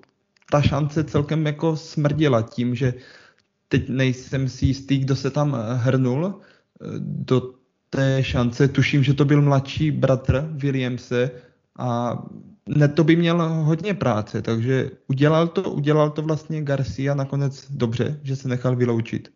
ta 0.52 0.62
šance 0.62 1.04
celkem 1.04 1.46
jako 1.46 1.78
smrdila 1.78 2.42
tím, 2.42 2.76
že 2.76 2.94
teď 3.80 3.90
nejsem 3.90 4.50
si 4.50 4.66
jistý, 4.66 4.98
kdo 4.98 5.16
se 5.16 5.32
tam 5.32 5.58
hrnul 5.76 6.40
do 7.00 7.54
té 7.90 8.24
šance. 8.24 8.68
Tuším, 8.68 9.04
že 9.04 9.14
to 9.14 9.26
byl 9.26 9.42
mladší 9.42 9.92
bratr 9.92 10.50
Williamse 10.52 11.32
a 11.80 12.24
to 12.96 13.04
by 13.04 13.16
měl 13.16 13.50
hodně 13.64 13.94
práce, 13.94 14.42
takže 14.42 14.92
udělal 15.08 15.48
to, 15.48 15.72
udělal 15.72 16.10
to 16.10 16.22
vlastně 16.22 16.62
Garcia 16.62 17.16
nakonec 17.16 17.72
dobře, 17.72 18.20
že 18.24 18.36
se 18.36 18.48
nechal 18.48 18.76
vyloučit. 18.76 19.34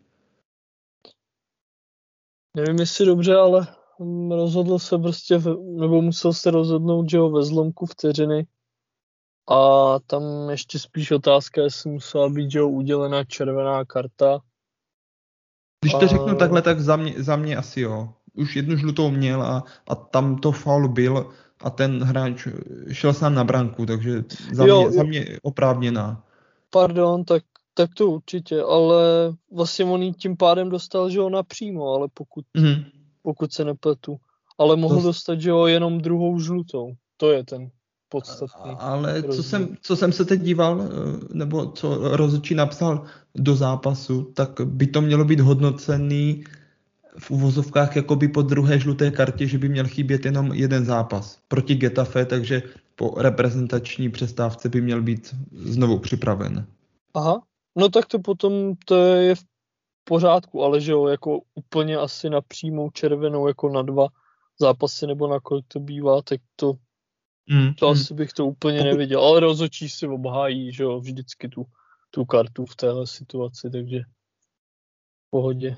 Nevím, 2.57 2.79
jestli 2.79 3.05
dobře, 3.05 3.35
ale 3.35 3.67
rozhodl 4.29 4.79
se 4.79 4.97
prostě, 4.97 5.39
nebo 5.79 6.01
musel 6.01 6.33
se 6.33 6.51
rozhodnout, 6.51 7.09
že 7.09 7.17
ho 7.17 7.29
ve 7.31 7.43
zlomku 7.43 7.85
vteřiny. 7.85 8.47
A 9.49 9.99
tam 10.07 10.49
ještě 10.49 10.79
spíš 10.79 11.11
otázka, 11.11 11.61
jestli 11.61 11.89
musela 11.91 12.29
být, 12.29 12.51
že 12.51 12.59
ho 12.59 12.69
udělená 12.69 13.23
červená 13.23 13.85
karta. 13.85 14.39
Když 15.81 15.91
to 15.91 16.05
a... 16.05 16.07
řeknu 16.07 16.35
takhle, 16.35 16.61
tak 16.61 16.79
za 16.79 16.95
mě, 16.95 17.13
za 17.17 17.35
mě 17.35 17.57
asi 17.57 17.81
jo. 17.81 18.09
Už 18.33 18.55
jednu 18.55 18.77
žlutou 18.77 19.09
měl 19.09 19.43
a, 19.43 19.63
a 19.87 19.95
tam 19.95 20.37
to 20.37 20.51
faul 20.51 20.87
byl 20.87 21.31
a 21.61 21.69
ten 21.69 22.03
hráč 22.03 22.47
šel 22.91 23.13
sám 23.13 23.33
na 23.33 23.43
branku, 23.43 23.85
takže 23.85 24.23
za, 24.53 24.65
jo, 24.65 24.81
mě, 24.81 24.91
za 24.91 25.03
mě 25.03 25.39
oprávněná. 25.41 26.23
Pardon, 26.69 27.23
tak, 27.23 27.43
tak 27.73 27.93
to 27.93 28.09
určitě, 28.09 28.61
ale 28.61 29.33
vlastně 29.51 29.85
on 29.85 30.03
jí 30.03 30.13
tím 30.13 30.37
pádem 30.37 30.69
dostal, 30.69 31.09
že 31.09 31.19
ho 31.19 31.29
napřímo, 31.29 31.93
ale 31.93 32.07
pokud, 32.13 32.45
mm-hmm. 32.57 32.85
pokud 33.21 33.53
se 33.53 33.65
nepletu. 33.65 34.17
Ale 34.57 34.75
mohl 34.75 34.95
to... 34.95 35.03
dostat, 35.03 35.41
že 35.41 35.51
ho 35.51 35.67
jenom 35.67 36.01
druhou 36.01 36.39
žlutou. 36.39 36.93
To 37.17 37.31
je 37.31 37.43
ten 37.43 37.69
podstatný. 38.09 38.75
Ale 38.79 39.23
co 39.23 39.43
jsem, 39.43 39.77
co 39.81 39.95
jsem 39.95 40.11
se 40.11 40.25
teď 40.25 40.41
díval, 40.41 40.81
eh, 40.81 40.87
nebo 41.33 41.71
co 41.71 42.17
rozhodčí 42.17 42.55
napsal 42.55 43.05
do 43.35 43.55
zápasu, 43.55 44.23
tak 44.23 44.61
by 44.61 44.87
to 44.87 45.01
mělo 45.01 45.25
být 45.25 45.39
hodnocený 45.39 46.43
v 47.19 47.31
uvozovkách 47.31 47.95
jakoby 47.95 48.27
po 48.27 48.41
druhé 48.41 48.79
žluté 48.79 49.11
kartě, 49.11 49.47
že 49.47 49.57
by 49.57 49.69
měl 49.69 49.87
chybět 49.87 50.25
jenom 50.25 50.53
jeden 50.53 50.85
zápas 50.85 51.39
proti 51.47 51.75
Getafe, 51.75 52.25
takže 52.25 52.63
po 52.95 53.13
reprezentační 53.17 54.09
přestávce 54.09 54.69
by 54.69 54.81
měl 54.81 55.01
být 55.01 55.35
znovu 55.51 55.99
připraven. 55.99 56.65
Aha, 57.13 57.41
no 57.75 57.89
tak 57.89 58.05
to 58.05 58.19
potom 58.19 58.73
to 58.85 58.95
je 58.95 59.35
v 59.35 59.43
pořádku, 60.03 60.63
ale 60.63 60.81
že 60.81 60.91
jo, 60.91 61.07
jako 61.07 61.39
úplně 61.55 61.97
asi 61.97 62.29
na 62.29 62.41
přímou 62.41 62.89
červenou, 62.89 63.47
jako 63.47 63.69
na 63.69 63.81
dva 63.81 64.07
zápasy 64.59 65.07
nebo 65.07 65.27
na 65.27 65.39
kolik 65.39 65.65
to 65.67 65.79
bývá, 65.79 66.21
tak 66.21 66.41
to, 66.55 66.73
mm, 67.49 67.73
to 67.73 67.85
mm. 67.85 67.91
asi 67.91 68.13
bych 68.13 68.33
to 68.33 68.45
úplně 68.45 68.83
neviděl. 68.83 69.21
Ale 69.21 69.39
rozhodčí 69.39 69.89
si 69.89 70.07
obhájí, 70.07 70.73
že 70.73 70.83
jo, 70.83 70.99
vždycky 70.99 71.49
tu, 71.49 71.65
tu 72.11 72.25
kartu 72.25 72.65
v 72.65 72.75
téhle 72.75 73.07
situaci, 73.07 73.69
takže 73.71 73.99
v 73.99 75.29
pohodě. 75.29 75.77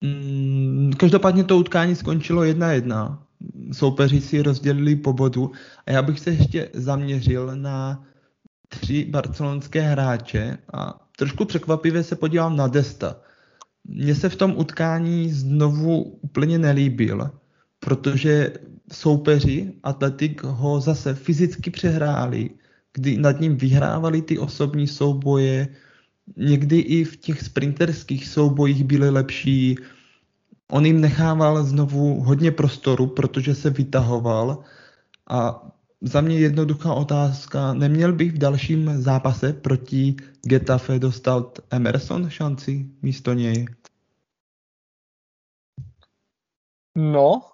Mm, 0.00 0.92
každopádně 0.98 1.44
to 1.44 1.56
utkání 1.56 1.96
skončilo 1.96 2.42
1-1. 2.42 3.18
soupeři 3.72 4.20
si 4.20 4.42
rozdělili 4.42 4.96
po 4.96 5.12
bodu 5.12 5.52
a 5.86 5.90
já 5.90 6.02
bych 6.02 6.20
se 6.20 6.30
ještě 6.30 6.70
zaměřil 6.72 7.56
na 7.56 8.04
tři 8.68 9.04
barcelonské 9.04 9.80
hráče 9.80 10.58
a 10.72 11.08
trošku 11.16 11.44
překvapivě 11.44 12.02
se 12.02 12.16
podívám 12.16 12.56
na 12.56 12.68
Desta. 12.68 13.16
Mně 13.84 14.14
se 14.14 14.28
v 14.28 14.36
tom 14.36 14.54
utkání 14.56 15.30
znovu 15.30 16.02
úplně 16.02 16.58
nelíbil, 16.58 17.30
protože 17.80 18.52
soupeři 18.92 19.72
Atletik 19.82 20.42
ho 20.42 20.80
zase 20.80 21.14
fyzicky 21.14 21.70
přehráli, 21.70 22.50
kdy 22.92 23.18
nad 23.18 23.40
ním 23.40 23.56
vyhrávali 23.56 24.22
ty 24.22 24.38
osobní 24.38 24.86
souboje, 24.86 25.68
někdy 26.36 26.78
i 26.78 27.04
v 27.04 27.16
těch 27.16 27.42
sprinterských 27.42 28.28
soubojích 28.28 28.84
byli 28.84 29.10
lepší. 29.10 29.76
On 30.70 30.86
jim 30.86 31.00
nechával 31.00 31.64
znovu 31.64 32.22
hodně 32.22 32.50
prostoru, 32.50 33.06
protože 33.06 33.54
se 33.54 33.70
vytahoval 33.70 34.64
a 35.30 35.68
za 36.00 36.20
mě 36.20 36.38
jednoduchá 36.38 36.94
otázka. 36.94 37.74
Neměl 37.74 38.12
bych 38.12 38.32
v 38.32 38.38
dalším 38.38 39.02
zápase 39.02 39.52
proti 39.52 40.16
Getafe 40.42 40.98
dostat 40.98 41.58
Emerson 41.70 42.30
šanci 42.30 42.86
místo 43.02 43.32
něj? 43.32 43.66
No, 46.96 47.53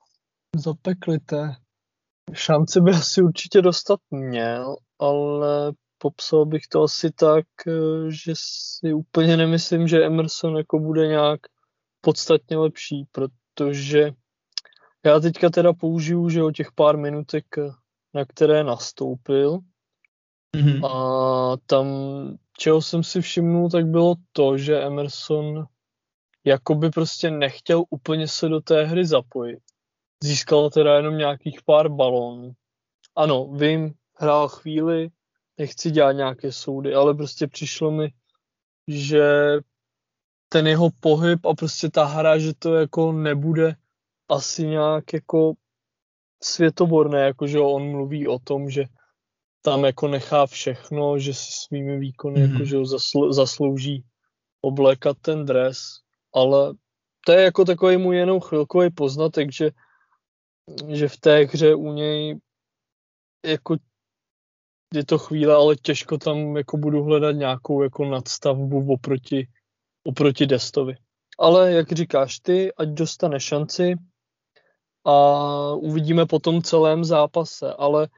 zapeklité. 0.57 1.55
Šanci 2.33 2.81
by 2.81 2.91
asi 2.91 3.23
určitě 3.23 3.63
dostat 3.63 4.01
měl, 4.11 4.77
ale 4.99 5.73
popsal 5.99 6.47
bych 6.47 6.67
to 6.67 6.83
asi 6.83 7.11
tak, 7.11 7.45
že 8.09 8.33
si 8.37 8.93
úplně 8.93 9.37
nemyslím, 9.37 9.89
že 9.89 10.05
Emerson 10.05 10.57
jako 10.57 10.79
bude 10.79 11.07
nějak 11.07 11.41
podstatně 12.01 12.57
lepší, 12.57 13.05
protože 13.13 14.13
já 15.05 15.21
teďka 15.21 15.51
teda 15.51 15.73
použiju, 15.73 16.29
že 16.29 16.43
o 16.43 16.51
těch 16.51 16.73
pár 16.73 16.97
minutek 16.97 17.45
na 18.15 18.25
které 18.25 18.65
nastoupil. 18.65 19.59
Mm-hmm. 20.57 20.87
A 20.87 21.57
tam, 21.67 21.87
čeho 22.59 22.83
jsem 22.83 23.03
si 23.03 23.21
všimnul, 23.21 23.71
tak 23.71 23.87
bylo 23.87 24.15
to, 24.33 24.59
že 24.59 24.83
Emerson 24.83 25.65
jakoby 26.45 26.91
prostě 26.91 27.31
nechtěl 27.31 27.85
úplně 27.91 28.29
se 28.29 28.49
do 28.49 28.61
té 28.61 28.85
hry 28.85 29.07
zapojit. 29.07 29.61
Získal 30.25 30.71
teda 30.71 30.97
jenom 30.97 31.19
nějakých 31.19 31.63
pár 31.63 31.89
balónů. 31.89 32.53
Ano, 33.17 33.49
vím, 33.53 33.95
hrál 34.15 34.49
chvíli, 34.49 35.11
nechci 35.59 35.91
dělat 35.91 36.13
nějaké 36.13 36.53
soudy, 36.53 36.95
ale 36.95 37.15
prostě 37.15 37.47
přišlo 37.47 37.91
mi, 37.91 38.13
že 38.89 39.25
ten 40.49 40.67
jeho 40.67 40.91
pohyb 41.01 41.47
a 41.47 41.55
prostě 41.55 41.91
ta 41.91 42.05
hra, 42.05 42.39
že 42.39 42.55
to 42.59 42.75
jako 42.75 43.13
nebude 43.13 43.77
asi 44.29 44.67
nějak 44.67 45.13
jako 45.13 45.53
světoborné, 46.43 47.21
jakože 47.21 47.61
on 47.61 47.91
mluví 47.91 48.29
o 48.29 48.39
tom, 48.39 48.71
že 48.71 48.85
tam 49.63 49.85
jako 49.85 50.09
nechá 50.09 50.47
všechno, 50.47 51.19
že 51.19 51.35
si 51.35 51.53
svými 51.53 51.99
výkony 51.99 52.47
mm. 52.47 52.53
jakože 52.53 52.77
zasl- 52.77 53.33
zaslouží 53.33 54.05
oblékat 54.61 55.17
ten 55.21 55.45
dres, 55.45 55.79
ale 56.35 56.75
to 57.27 57.33
je 57.33 57.43
jako 57.43 57.65
takový 57.65 57.97
mu 57.97 58.13
jenom 58.13 58.41
chvilkový 58.41 58.91
poznatek, 58.91 59.53
že, 59.53 59.71
že 60.89 61.09
v 61.09 61.17
té 61.17 61.45
hře 61.45 61.75
u 61.75 61.93
něj 61.93 62.41
jako 63.47 63.77
je 64.95 65.05
to 65.05 65.19
chvíle, 65.19 65.55
ale 65.55 65.77
těžko 65.77 66.19
tam 66.19 66.57
jako 66.57 66.77
budu 66.77 67.03
hledat 67.03 67.33
nějakou 67.33 67.83
jako 67.83 68.05
nadstavbu 68.05 68.93
oproti, 68.93 69.49
oproti 70.05 70.47
Destovi. 70.47 70.95
Ale 71.39 71.73
jak 71.73 71.93
říkáš 71.93 72.39
ty, 72.39 72.75
ať 72.75 72.89
dostane 72.89 73.41
šanci, 73.41 73.95
a 75.05 75.75
uvidíme 75.75 76.27
po 76.27 76.39
tom 76.39 76.63
celém 76.63 77.05
zápase, 77.05 77.75
ale 77.75 78.09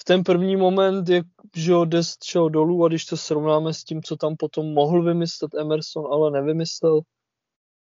v 0.00 0.04
ten 0.04 0.24
první 0.24 0.56
moment, 0.56 1.08
jak 1.08 1.26
že 1.56 1.72
Dest 1.84 2.24
šel 2.24 2.50
dolů 2.50 2.84
a 2.84 2.88
když 2.88 3.04
to 3.04 3.16
srovnáme 3.16 3.74
s 3.74 3.84
tím, 3.84 4.02
co 4.02 4.16
tam 4.16 4.36
potom 4.36 4.66
mohl 4.66 5.02
vymyslet 5.02 5.54
Emerson, 5.54 6.06
ale 6.12 6.30
nevymyslel, 6.30 7.00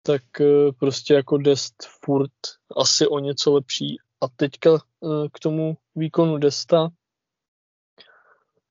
tak 0.03 0.23
eh, 0.41 0.73
prostě 0.79 1.15
jako 1.15 1.39
Dest 1.39 1.75
furt 2.05 2.33
asi 2.77 3.07
o 3.07 3.19
něco 3.19 3.53
lepší. 3.53 3.97
A 4.23 4.29
teďka 4.37 4.71
eh, 4.75 5.29
k 5.33 5.41
tomu 5.41 5.77
výkonu 5.95 6.39
Desta. 6.39 6.89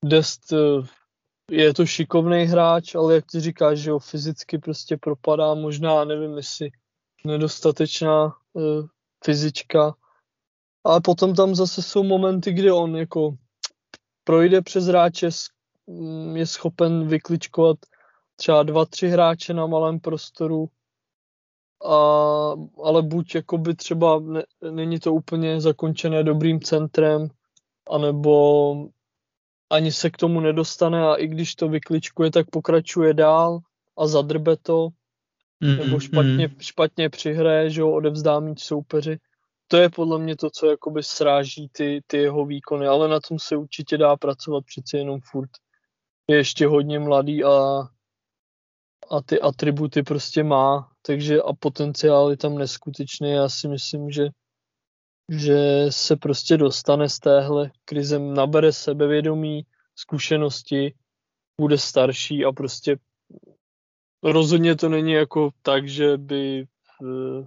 Dest 0.06 0.54
eh, 0.54 0.88
je 1.52 1.74
to 1.74 1.86
šikovný 1.86 2.46
hráč, 2.46 2.96
ale 2.96 3.16
jak 3.16 3.26
ty 3.32 3.40
říkáš, 3.40 3.80
že 3.80 3.92
ho 3.92 4.00
fyzicky 4.00 4.58
prostě 4.58 4.98
propadá, 4.98 5.54
možná 5.54 6.06
nevím, 6.06 6.38
jestli 6.38 6.72
nedostatečná 7.26 8.36
fyzička. 9.24 9.96
Ale 10.84 11.02
potom 11.02 11.36
tam 11.36 11.56
zase 11.56 11.82
jsou 11.82 12.04
momenty, 12.04 12.54
kdy 12.54 12.72
on 12.72 12.96
jako 12.96 13.38
projde 14.24 14.62
přes 14.62 14.86
hráče, 14.86 15.30
mm, 15.88 16.38
je 16.38 16.48
schopen 16.48 17.08
vykličkovat 17.08 17.78
třeba 18.36 18.64
dva, 18.64 18.86
tři 18.86 19.08
hráče 19.08 19.54
na 19.54 19.68
malém 19.68 20.00
prostoru, 20.00 20.70
a, 21.86 21.96
ale 22.84 23.02
buď 23.02 23.36
jakoby 23.36 23.76
třeba 23.76 24.20
ne, 24.20 24.44
není 24.72 25.00
to 25.00 25.13
úplně 25.13 25.62
zakončené 25.62 26.24
dobrým 26.24 26.60
centrem, 26.60 27.28
anebo 27.89 28.76
ani 29.70 29.91
se 29.91 30.10
k 30.10 30.17
tomu 30.17 30.39
nedostane 30.39 31.04
a 31.04 31.15
i 31.15 31.28
když 31.28 31.56
to 31.56 31.70
vykličkuje, 31.70 32.32
tak 32.32 32.50
pokračuje 32.50 33.13
dál 33.13 33.60
a 33.98 34.08
zadrbe 34.08 34.58
to 34.58 34.89
mm, 35.60 35.78
nebo 35.78 36.00
špatně, 36.00 36.48
mm. 36.48 36.60
špatně 36.60 37.10
přihraje, 37.10 37.70
že 37.70 37.82
ho 37.82 37.91
odevzdá 37.91 38.39
mít 38.39 38.60
soupeři. 38.60 39.17
To 39.67 39.78
je 39.78 39.89
podle 39.89 40.20
mě 40.20 40.38
to, 40.38 40.50
co 40.50 40.65
jakoby 40.67 41.04
sráží 41.04 41.70
ty, 41.72 42.02
ty 42.08 42.17
jeho 42.17 42.46
výkony, 42.46 42.88
ale 42.88 43.08
na 43.08 43.20
tom 43.20 43.39
se 43.39 43.56
určitě 43.56 43.98
dá 43.98 44.17
pracovat 44.17 44.65
přeci 44.65 44.98
jenom 44.98 45.20
furt. 45.32 45.50
Je 46.28 46.38
ještě 46.38 46.67
hodně 46.67 47.00
mladý 47.00 47.44
a, 47.44 47.82
a 49.12 49.22
ty 49.26 49.41
atributy 49.41 50.04
prostě 50.04 50.44
má, 50.44 50.91
takže 51.02 51.42
a 51.42 51.54
potenciál 51.54 52.32
je 52.32 52.38
tam 52.38 52.58
neskutečný. 52.58 53.32
Já 53.32 53.50
si 53.50 53.68
myslím, 53.68 54.12
že 54.12 54.28
že 55.30 55.86
se 55.90 56.16
prostě 56.16 56.58
dostane 56.58 57.10
z 57.10 57.20
téhle 57.20 57.72
krize, 57.86 58.20
nabere 58.20 58.74
sebevědomí, 58.74 59.66
zkušenosti, 59.96 60.94
bude 61.62 61.78
starší 61.78 62.46
a 62.46 62.52
prostě 62.52 62.98
rozhodně 64.24 64.76
to 64.76 64.90
není 64.90 65.12
jako 65.12 65.50
tak, 65.62 65.88
že 65.90 66.18
by 66.18 66.62
eh, 66.62 67.46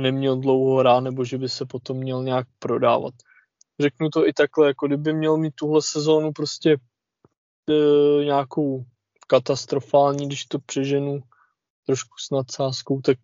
neměl 0.00 0.36
dlouho 0.36 0.78
hrát 0.78 1.00
nebo 1.00 1.24
že 1.24 1.38
by 1.38 1.48
se 1.48 1.66
potom 1.66 1.96
měl 1.96 2.22
nějak 2.22 2.46
prodávat. 2.58 3.14
Řeknu 3.80 4.08
to 4.10 4.28
i 4.28 4.32
takhle, 4.32 4.66
jako 4.66 4.86
kdyby 4.86 5.14
měl 5.14 5.36
mít 5.36 5.54
tuhle 5.54 5.82
sezónu 5.82 6.32
prostě 6.32 6.76
e, 7.70 8.24
nějakou 8.24 8.84
katastrofální, 9.26 10.26
když 10.26 10.44
to 10.44 10.58
přeženu 10.58 11.20
trošku 11.86 12.14
s 12.18 12.30
nadsázkou, 12.30 13.00
tak 13.00 13.18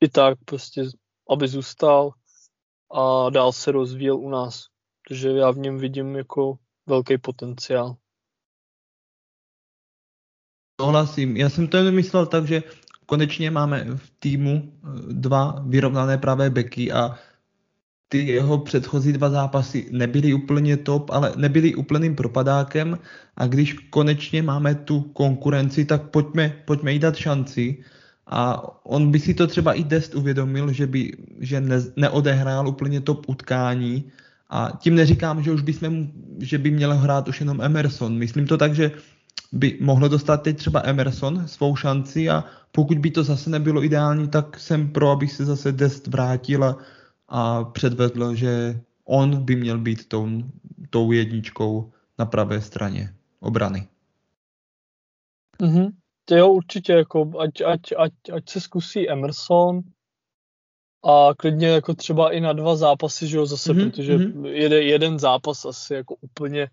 i 0.00 0.08
tak 0.08 0.38
prostě, 0.44 0.84
aby 1.30 1.48
zůstal 1.48 2.10
a 2.94 3.30
dál 3.30 3.52
se 3.52 3.72
rozvíjel 3.72 4.16
u 4.16 4.30
nás. 4.30 4.66
Takže 5.08 5.28
já 5.28 5.50
v 5.50 5.58
něm 5.58 5.78
vidím 5.78 6.16
jako 6.16 6.58
velký 6.86 7.18
potenciál. 7.18 7.96
Souhlasím. 10.80 11.36
Já 11.36 11.48
jsem 11.50 11.68
to 11.68 11.92
myslel 11.92 12.26
tak, 12.26 12.46
že 12.46 12.62
konečně 13.06 13.50
máme 13.50 13.84
v 13.96 14.10
týmu 14.18 14.62
eh, 14.62 14.88
dva 15.12 15.62
vyrovnané 15.66 16.18
pravé 16.18 16.50
beky 16.50 16.92
a 16.92 17.18
ty 18.08 18.26
jeho 18.26 18.58
předchozí 18.58 19.12
dva 19.12 19.30
zápasy 19.30 19.88
nebyly 19.90 20.34
úplně 20.34 20.76
top, 20.76 21.10
ale 21.10 21.32
nebyly 21.36 21.74
úplným 21.74 22.16
propadákem 22.16 22.98
a 23.36 23.46
když 23.46 23.72
konečně 23.72 24.42
máme 24.42 24.74
tu 24.74 25.00
konkurenci, 25.00 25.84
tak 25.84 26.10
pojďme, 26.10 26.62
pojďme 26.64 26.92
jí 26.92 26.98
dát 26.98 27.16
šanci. 27.16 27.84
A 28.26 28.62
on 28.86 29.10
by 29.10 29.20
si 29.20 29.34
to 29.34 29.46
třeba 29.46 29.72
i 29.72 29.84
Dest 29.84 30.14
uvědomil, 30.14 30.72
že, 30.72 30.86
by, 30.86 31.16
že 31.40 31.60
ne, 31.60 31.76
neodehrál 31.96 32.68
úplně 32.68 33.00
top 33.00 33.28
utkání 33.28 34.04
a 34.50 34.70
tím 34.78 34.94
neříkám, 34.94 35.42
že 35.42 35.52
už 35.52 35.62
bychom, 35.62 36.08
že 36.38 36.58
by 36.58 36.70
měl 36.70 36.94
hrát 36.94 37.28
už 37.28 37.40
jenom 37.40 37.60
Emerson. 37.60 38.18
Myslím 38.18 38.46
to 38.46 38.58
tak, 38.58 38.74
že 38.74 38.90
by 39.52 39.78
mohl 39.80 40.08
dostat 40.08 40.42
teď 40.42 40.56
třeba 40.56 40.82
Emerson 40.84 41.48
svou 41.48 41.76
šanci 41.76 42.30
a 42.30 42.44
pokud 42.72 42.98
by 42.98 43.10
to 43.10 43.24
zase 43.24 43.50
nebylo 43.50 43.84
ideální, 43.84 44.28
tak 44.28 44.60
jsem 44.60 44.88
pro, 44.88 45.10
abych 45.10 45.32
se 45.32 45.44
zase 45.44 45.72
Dest 45.72 46.06
vrátil 46.06 46.64
a, 46.64 46.78
a 47.28 47.64
předvedl, 47.64 48.34
že 48.34 48.80
on 49.04 49.44
by 49.44 49.56
měl 49.56 49.78
být 49.78 50.08
tou, 50.08 50.28
tou 50.90 51.12
jedničkou 51.12 51.92
na 52.18 52.26
pravé 52.26 52.60
straně 52.60 53.14
obrany. 53.40 53.88
Mm-hmm. 55.60 55.92
Jo, 56.30 56.48
určitě, 56.48 56.92
jako 56.92 57.32
ať, 57.38 57.60
ať, 57.60 57.80
ať, 57.96 58.12
ať 58.32 58.48
se 58.48 58.60
zkusí 58.60 59.10
Emerson 59.10 59.80
a 61.04 61.34
klidně 61.34 61.68
jako 61.68 61.94
třeba 61.94 62.32
i 62.32 62.40
na 62.40 62.52
dva 62.52 62.76
zápasy, 62.76 63.28
že 63.28 63.36
jo, 63.36 63.46
zase, 63.46 63.72
mm-hmm. 63.72 63.90
protože 63.90 64.16
mm-hmm. 64.16 64.44
Jeden, 64.44 64.82
jeden 64.82 65.18
zápas 65.18 65.64
asi 65.64 65.94
jako 65.94 66.16
úplně 66.20 66.62
e, 66.62 66.68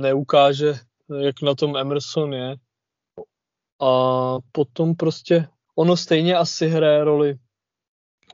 neukáže 0.00 0.74
jak 1.18 1.42
na 1.42 1.54
tom 1.54 1.76
Emerson 1.76 2.32
je. 2.32 2.56
A 3.82 3.90
potom 4.52 4.94
prostě 4.94 5.48
ono 5.76 5.96
stejně 5.96 6.36
asi 6.36 6.68
hraje 6.68 7.04
roli, 7.04 7.38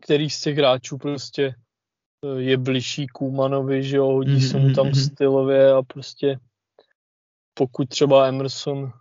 který 0.00 0.30
z 0.30 0.40
těch 0.40 0.56
hráčů 0.56 0.98
prostě 0.98 1.54
je 2.36 2.56
bližší 2.56 3.06
Kumanovi, 3.06 3.82
že 3.82 3.96
jo, 3.96 4.06
hodí 4.06 4.40
se 4.40 4.58
mu 4.58 4.72
tam 4.72 4.86
Mm-hmm. 4.86 5.12
stylově 5.12 5.72
a 5.72 5.82
prostě 5.82 6.38
pokud 7.54 7.88
třeba 7.88 8.26
Emerson 8.26 8.92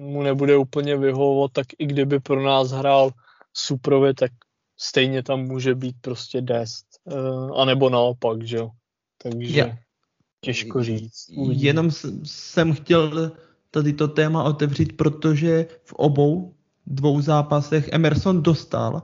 mu 0.00 0.22
nebude 0.22 0.56
úplně 0.56 0.96
vyhovovat, 0.96 1.52
tak 1.52 1.66
i 1.78 1.86
kdyby 1.86 2.20
pro 2.20 2.42
nás 2.42 2.70
hrál 2.70 3.10
suprově, 3.52 4.14
tak 4.14 4.32
stejně 4.76 5.22
tam 5.22 5.40
může 5.40 5.74
být 5.74 5.96
prostě 6.00 6.40
Dest. 6.40 6.86
Uh, 7.04 7.60
a 7.60 7.64
nebo 7.64 7.90
naopak, 7.90 8.42
že 8.42 8.56
jo. 8.56 8.70
Takže 9.22 9.58
Ja. 9.58 9.76
těžko 10.40 10.82
říct. 10.82 11.26
Uvidíme. 11.36 11.68
Jenom 11.68 11.90
jsem 12.24 12.72
chtěl 12.72 13.32
tady 13.70 13.92
to 13.92 14.08
téma 14.08 14.42
otevřít, 14.42 14.96
protože 14.96 15.66
v 15.84 15.92
obou 15.92 16.54
dvou 16.86 17.20
zápasech 17.20 17.88
Emerson 17.92 18.42
dostal 18.42 19.02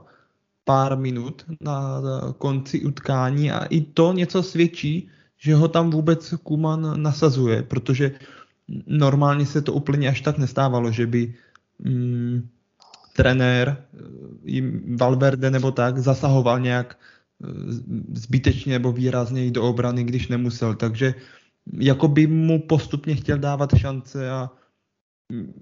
pár 0.63 0.97
minut 0.97 1.45
na 1.61 2.01
konci 2.37 2.85
utkání 2.85 3.51
a 3.51 3.65
i 3.65 3.81
to 3.81 4.13
něco 4.13 4.43
svědčí, 4.43 5.09
že 5.37 5.55
ho 5.55 5.67
tam 5.67 5.91
vůbec 5.91 6.33
Kuman 6.43 7.01
nasazuje, 7.01 7.63
protože 7.63 8.11
normálně 8.87 9.45
se 9.45 9.61
to 9.61 9.73
úplně 9.73 10.09
až 10.09 10.21
tak 10.21 10.37
nestávalo, 10.37 10.91
že 10.91 11.07
by 11.07 11.33
mm, 11.79 12.49
trenér 13.15 13.77
eh, 13.77 13.97
jim 14.43 14.97
Valverde 14.97 15.51
nebo 15.51 15.71
tak 15.71 15.97
zasahoval 15.97 16.59
nějak 16.59 16.97
eh, 16.97 17.47
zbytečně 18.13 18.73
nebo 18.73 18.91
výrazněji 18.91 19.51
do 19.51 19.63
obrany, 19.63 20.03
když 20.03 20.27
nemusel. 20.27 20.75
Takže 20.75 21.13
jako 21.79 22.07
by 22.07 22.27
mu 22.27 22.59
postupně 22.59 23.15
chtěl 23.15 23.37
dávat 23.37 23.75
šance 23.77 24.31
a 24.31 24.49
mm, 25.31 25.53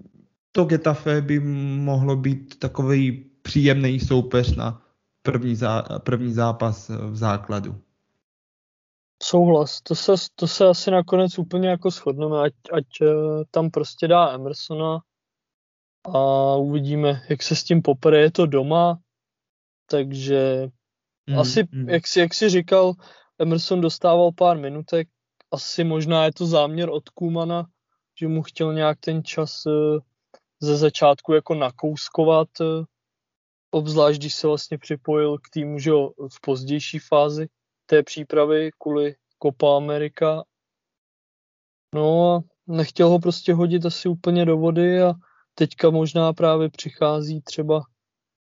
to 0.52 0.64
Getafe 0.64 1.20
by 1.20 1.40
mohlo 1.40 2.16
být 2.16 2.58
takový 2.58 3.24
příjemný 3.42 4.00
soupeř 4.00 4.56
na 4.56 4.82
první, 5.22 5.56
zá, 5.56 5.82
první 5.98 6.32
zápas 6.32 6.90
v 7.10 7.16
základu. 7.16 7.76
Souhlas, 9.22 9.80
to 9.80 9.94
se, 9.94 10.12
to 10.34 10.48
se 10.48 10.66
asi 10.66 10.90
nakonec 10.90 11.38
úplně 11.38 11.68
jako 11.68 11.90
shodneme, 11.90 12.40
ať, 12.40 12.52
ať 12.72 12.84
eh, 13.02 13.14
tam 13.50 13.70
prostě 13.70 14.08
dá 14.08 14.32
Emersona 14.32 14.98
a 16.04 16.20
uvidíme, 16.56 17.22
jak 17.28 17.42
se 17.42 17.56
s 17.56 17.64
tím 17.64 17.82
popere, 17.82 18.20
je 18.20 18.30
to 18.32 18.46
doma, 18.46 18.98
takže 19.90 20.68
Mm, 21.26 21.38
asi, 21.38 21.68
mm. 21.72 21.88
jak 21.88 22.06
si, 22.06 22.20
jak 22.20 22.34
si 22.34 22.48
říkal, 22.48 22.92
Emerson 23.38 23.80
dostával 23.80 24.32
pár 24.32 24.58
minutek, 24.58 25.08
asi 25.50 25.84
možná 25.84 26.24
je 26.24 26.32
to 26.32 26.46
záměr 26.46 26.90
od 26.90 27.08
Kumana, 27.08 27.66
že 28.20 28.28
mu 28.28 28.42
chtěl 28.42 28.74
nějak 28.74 28.98
ten 29.00 29.24
čas 29.24 29.62
eh, 29.66 29.98
ze 30.60 30.76
začátku 30.76 31.32
jako 31.32 31.54
nakouskovat, 31.54 32.48
eh, 32.60 32.84
obzvlášť 33.70 34.20
když 34.20 34.34
se 34.34 34.46
vlastně 34.46 34.78
připojil 34.78 35.38
k 35.38 35.50
týmu, 35.50 35.78
že 35.78 35.90
v 36.32 36.40
pozdější 36.40 36.98
fázi 36.98 37.46
té 37.92 38.02
přípravy 38.02 38.70
kvůli 38.78 39.14
Copa 39.42 39.76
America. 39.76 40.44
No 41.94 42.34
a 42.34 42.40
nechtěl 42.66 43.08
ho 43.08 43.18
prostě 43.18 43.54
hodit 43.54 43.86
asi 43.86 44.08
úplně 44.08 44.44
do 44.44 44.56
vody 44.56 45.02
a 45.02 45.12
teďka 45.54 45.90
možná 45.90 46.32
právě 46.32 46.70
přichází 46.70 47.42
třeba 47.42 47.82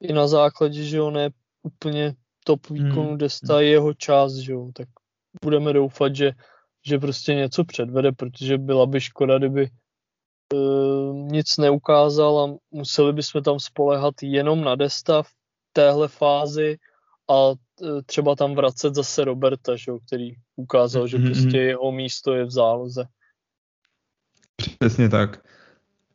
i 0.00 0.12
na 0.12 0.26
základě, 0.26 0.84
že 0.84 0.96
jo, 0.96 1.10
ne 1.10 1.30
úplně 1.62 2.14
top 2.44 2.68
výkonu 2.70 3.08
Hmm. 3.08 3.18
Desta 3.18 3.60
je 3.60 3.68
jeho 3.68 3.94
čas, 3.94 4.34
že 4.34 4.52
jo, 4.52 4.70
tak 4.74 4.88
budeme 5.44 5.72
doufat, 5.72 6.16
že, 6.16 6.32
že 6.86 6.98
prostě 6.98 7.34
něco 7.34 7.64
předvede, 7.64 8.12
protože 8.12 8.58
byla 8.58 8.86
by 8.86 9.00
škoda, 9.00 9.38
kdyby 9.38 9.70
uh, 10.54 11.16
nic 11.16 11.56
neukázal 11.56 12.40
a 12.40 12.56
museli 12.70 13.12
bychom 13.12 13.42
tam 13.42 13.60
spolehat 13.60 14.14
jenom 14.22 14.64
na 14.64 14.74
Desta 14.74 15.22
v 15.22 15.30
téhle 15.72 16.08
fázi 16.08 16.76
a 17.30 17.54
třeba 18.06 18.35
tam 18.37 18.54
vracet 18.54 18.94
zase 18.94 19.24
Roberta, 19.24 19.76
že 19.76 19.90
jo, 19.90 19.98
který 20.06 20.30
ukázal, 20.56 21.06
že 21.06 21.18
Mhm, 21.18 21.26
prostě 21.26 21.58
jeho 21.58 21.92
místo 21.92 22.35
je 22.35 22.44
v 22.44 22.50
záloze. 22.50 23.04
Přesně 24.78 25.08
tak. 25.08 25.46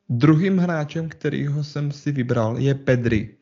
Druhým 0.10 0.58
hráčem, 0.58 1.10
kterýho 1.10 1.64
jsem 1.64 1.92
si 1.92 2.12
vybral, 2.12 2.58
je 2.58 2.76
Pedri. 2.76 3.38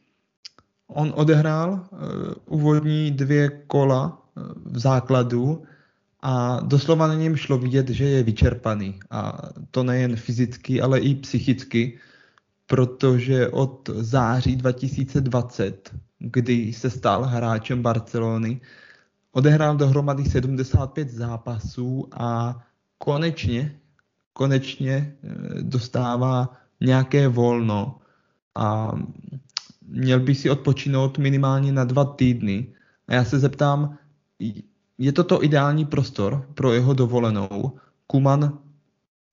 On 0.88 1.14
odehrál 1.16 1.88
uh, 1.92 2.00
úvodní 2.46 3.12
dvě 3.12 3.50
kola 3.68 4.08
uh, 4.36 4.44
v 4.66 4.80
základu 4.80 5.64
a 6.22 6.60
doslova 6.60 7.08
na 7.08 7.14
něm 7.14 7.36
šlo 7.36 7.58
vidět, 7.58 7.90
že 7.90 8.06
je 8.06 8.24
vyčerpaný. 8.24 9.00
A 9.10 9.50
to 9.72 9.84
nejen 9.84 10.16
fyzicky, 10.16 10.82
ale 10.82 11.00
i 11.00 11.16
psychicky, 11.16 12.00
protože 12.66 13.50
od 13.50 13.90
září 13.94 14.56
2020, 14.56 15.94
kdy 16.20 16.74
se 16.74 16.90
stal 16.90 17.24
hráčem 17.24 17.82
Barcelony, 17.82 18.62
odehrál 19.32 19.78
dohromady 19.78 20.26
75 20.26 21.10
zápasů 21.10 22.08
a 22.12 22.60
konečně, 22.98 23.80
konečně 24.34 24.94
eh, 24.94 25.30
dostává 25.62 26.58
nějaké 26.82 27.28
volno 27.28 28.00
a 28.56 28.92
měl 29.88 30.20
by 30.20 30.36
si 30.36 30.50
odpočinout 30.50 31.18
minimálně 31.18 31.72
na 31.72 31.84
dva 31.84 32.06
týdny. 32.06 32.74
A 33.08 33.14
já 33.14 33.24
se 33.24 33.40
zeptám, 33.40 33.98
je 34.98 35.12
to 35.12 35.24
to 35.24 35.44
ideální 35.44 35.86
prostor 35.86 36.48
pro 36.54 36.74
jeho 36.74 36.94
dovolenou? 36.94 37.78
Kuman 38.08 38.65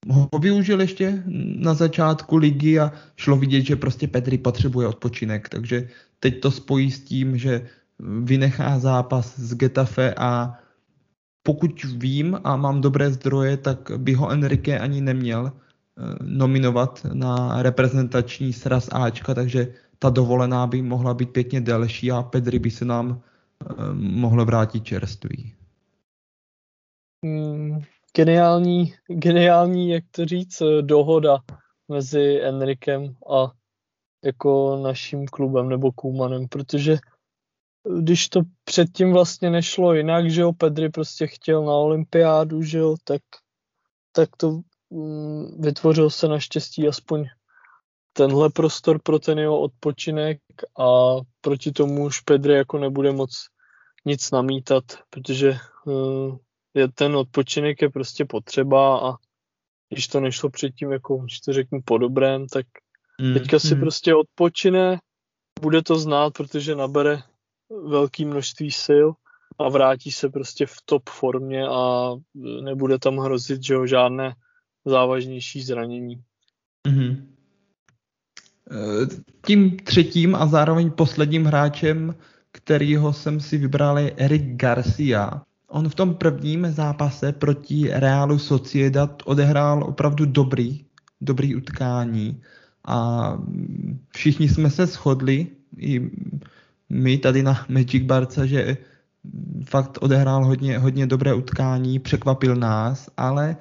ho 0.09 0.29
využil 0.41 0.81
ještě 0.81 1.23
na 1.57 1.75
začátku 1.75 2.37
ligy 2.37 2.81
a 2.81 2.93
šlo 3.17 3.37
vidět, 3.37 3.62
že 3.62 3.77
prostě 3.77 4.09
Pedri 4.09 4.38
potřebuje 4.38 4.88
odpočinek, 4.88 5.49
takže 5.49 5.88
teď 6.21 6.41
to 6.41 6.51
spojí 6.51 6.91
s 6.91 7.01
tím, 7.01 7.38
že 7.38 7.67
vynechá 7.99 8.79
zápas 8.79 9.38
z 9.38 9.55
Getafe 9.55 10.15
a 10.15 10.59
pokud 11.43 11.85
vím 11.85 12.38
a 12.45 12.57
mám 12.57 12.81
dobré 12.81 13.11
zdroje, 13.11 13.57
tak 13.57 13.91
by 13.97 14.15
ho 14.15 14.31
Enrique 14.31 14.79
ani 14.79 15.01
neměl 15.01 15.53
eh, 15.53 16.03
nominovat 16.23 17.07
na 17.12 17.62
reprezentační 17.62 18.53
sraz 18.53 18.88
Ačka, 18.93 19.35
takže 19.35 19.75
ta 19.99 20.11
dovolená 20.11 20.67
by 20.67 20.83
mohla 20.83 21.15
být 21.15 21.31
pěkně 21.31 21.61
delší 21.61 22.12
a 22.12 22.23
Pedri 22.23 22.59
by 22.59 22.71
se 22.71 22.85
nám 22.85 23.21
eh, 23.21 23.75
mohlo 23.95 24.45
vrátit 24.45 24.85
čerství. 24.85 25.55
Mm, 27.25 27.83
geniální, 28.16 28.94
geniální, 29.09 29.90
jak 29.90 30.05
to 30.11 30.25
říct, 30.25 30.61
eh, 30.61 30.83
dohoda 30.83 31.38
mezi 31.88 32.40
Enrikem 32.42 33.16
a 33.31 33.53
jako 34.25 34.81
naším 34.83 35.27
klubem 35.27 35.68
nebo 35.68 35.92
Kumanem, 35.92 36.48
protože 36.48 36.98
když 38.01 38.29
to 38.29 38.40
předtím 38.64 39.12
vlastně 39.12 39.51
nešlo 39.51 39.94
jinak, 39.94 40.31
že 40.31 40.40
jo, 40.40 40.53
Pedri 40.53 40.88
prostě 40.88 41.27
chtěl 41.27 41.64
na 41.64 41.72
olympiádu, 41.72 42.62
že 42.62 42.79
jo, 42.79 42.96
tak, 43.05 43.22
tak 44.12 44.29
to 44.37 44.61
mm, 44.90 45.61
vytvořil 45.61 46.11
se 46.11 46.29
naštěstí 46.29 46.88
aspoň 46.88 47.25
tenhle 48.12 48.51
prostor 48.51 49.03
pro 49.03 49.18
ten 49.18 49.38
jeho 49.38 49.61
odpočinek 49.61 50.38
a 50.79 51.16
proti 51.40 51.72
tomu 51.72 52.05
už 52.05 52.20
Pedri 52.20 52.55
jako 52.55 52.79
nebude 52.79 53.12
moc 53.12 53.46
nic 54.05 54.31
namítat, 54.31 54.85
protože 55.11 55.59
uh, 55.87 56.37
je, 56.75 56.89
ten 56.89 57.17
odpočinek 57.17 57.83
je 57.83 57.91
prostě 57.91 58.25
potřeba 58.25 59.11
a 59.11 59.17
když 59.89 60.09
to 60.09 60.21
nešlo 60.21 60.51
předtím, 60.51 60.93
jako 60.93 61.17
když 61.17 61.41
to 61.41 61.53
řeknu 61.53 61.81
po 61.85 61.99
dobrém, 61.99 62.47
tak 62.47 62.67
Mm, 63.23 63.35
teďka 63.35 63.59
si 63.59 63.75
mm. 63.75 63.81
prostě 63.81 64.15
odpočine, 64.15 64.99
bude 65.61 65.83
to 65.83 65.99
znát, 65.99 66.33
protože 66.33 66.75
nabere 66.75 67.23
velké 67.89 68.25
množství 68.25 68.71
sil 68.85 69.07
a 69.59 69.69
vrátí 69.69 70.13
se 70.13 70.29
prostě 70.29 70.67
v 70.67 70.77
top 70.85 71.09
formě 71.09 71.67
a 71.69 72.11
nebude 72.63 72.99
tam 72.99 73.19
hrozit, 73.19 73.63
že 73.63 73.75
jo, 73.75 73.87
žádné 73.87 74.35
závažnější 74.85 75.63
zranění. 75.63 76.23
Eh, 78.71 79.07
Tím 79.47 79.77
třetím 79.77 80.35
a 80.35 80.47
zároveň 80.47 80.91
posledním 80.91 81.45
hráčem, 81.45 82.15
kterýho 82.53 83.13
jsem 83.13 83.41
si 83.41 83.59
vybral, 83.59 83.99
je 83.99 84.11
Eric 84.17 84.43
Garcia. 84.57 85.43
On 85.73 85.89
v 85.89 85.95
tom 85.95 86.15
prvním 86.15 86.67
zápase 86.71 87.33
proti 87.33 87.89
Realu 87.93 88.39
Sociedad 88.39 89.23
odehrál 89.25 89.85
opravdu 89.85 90.27
dobrý, 90.27 90.85
dobrý 91.21 91.57
utkání 91.57 92.41
a 92.85 93.33
všichni 94.09 94.49
jsme 94.49 94.71
se 94.71 94.87
shodli, 94.87 95.47
i 95.79 96.11
my 96.89 97.19
tady 97.19 97.43
na 97.43 97.67
Magic 97.69 98.05
Barca, 98.05 98.47
že 98.47 98.77
fakt 99.65 99.99
odehrál 100.01 100.45
hodně, 100.45 100.79
hodně 100.79 101.07
dobré 101.07 101.35
utkání, 101.35 101.99
překvapil 101.99 102.57
nás, 102.57 103.11
ale 103.17 103.57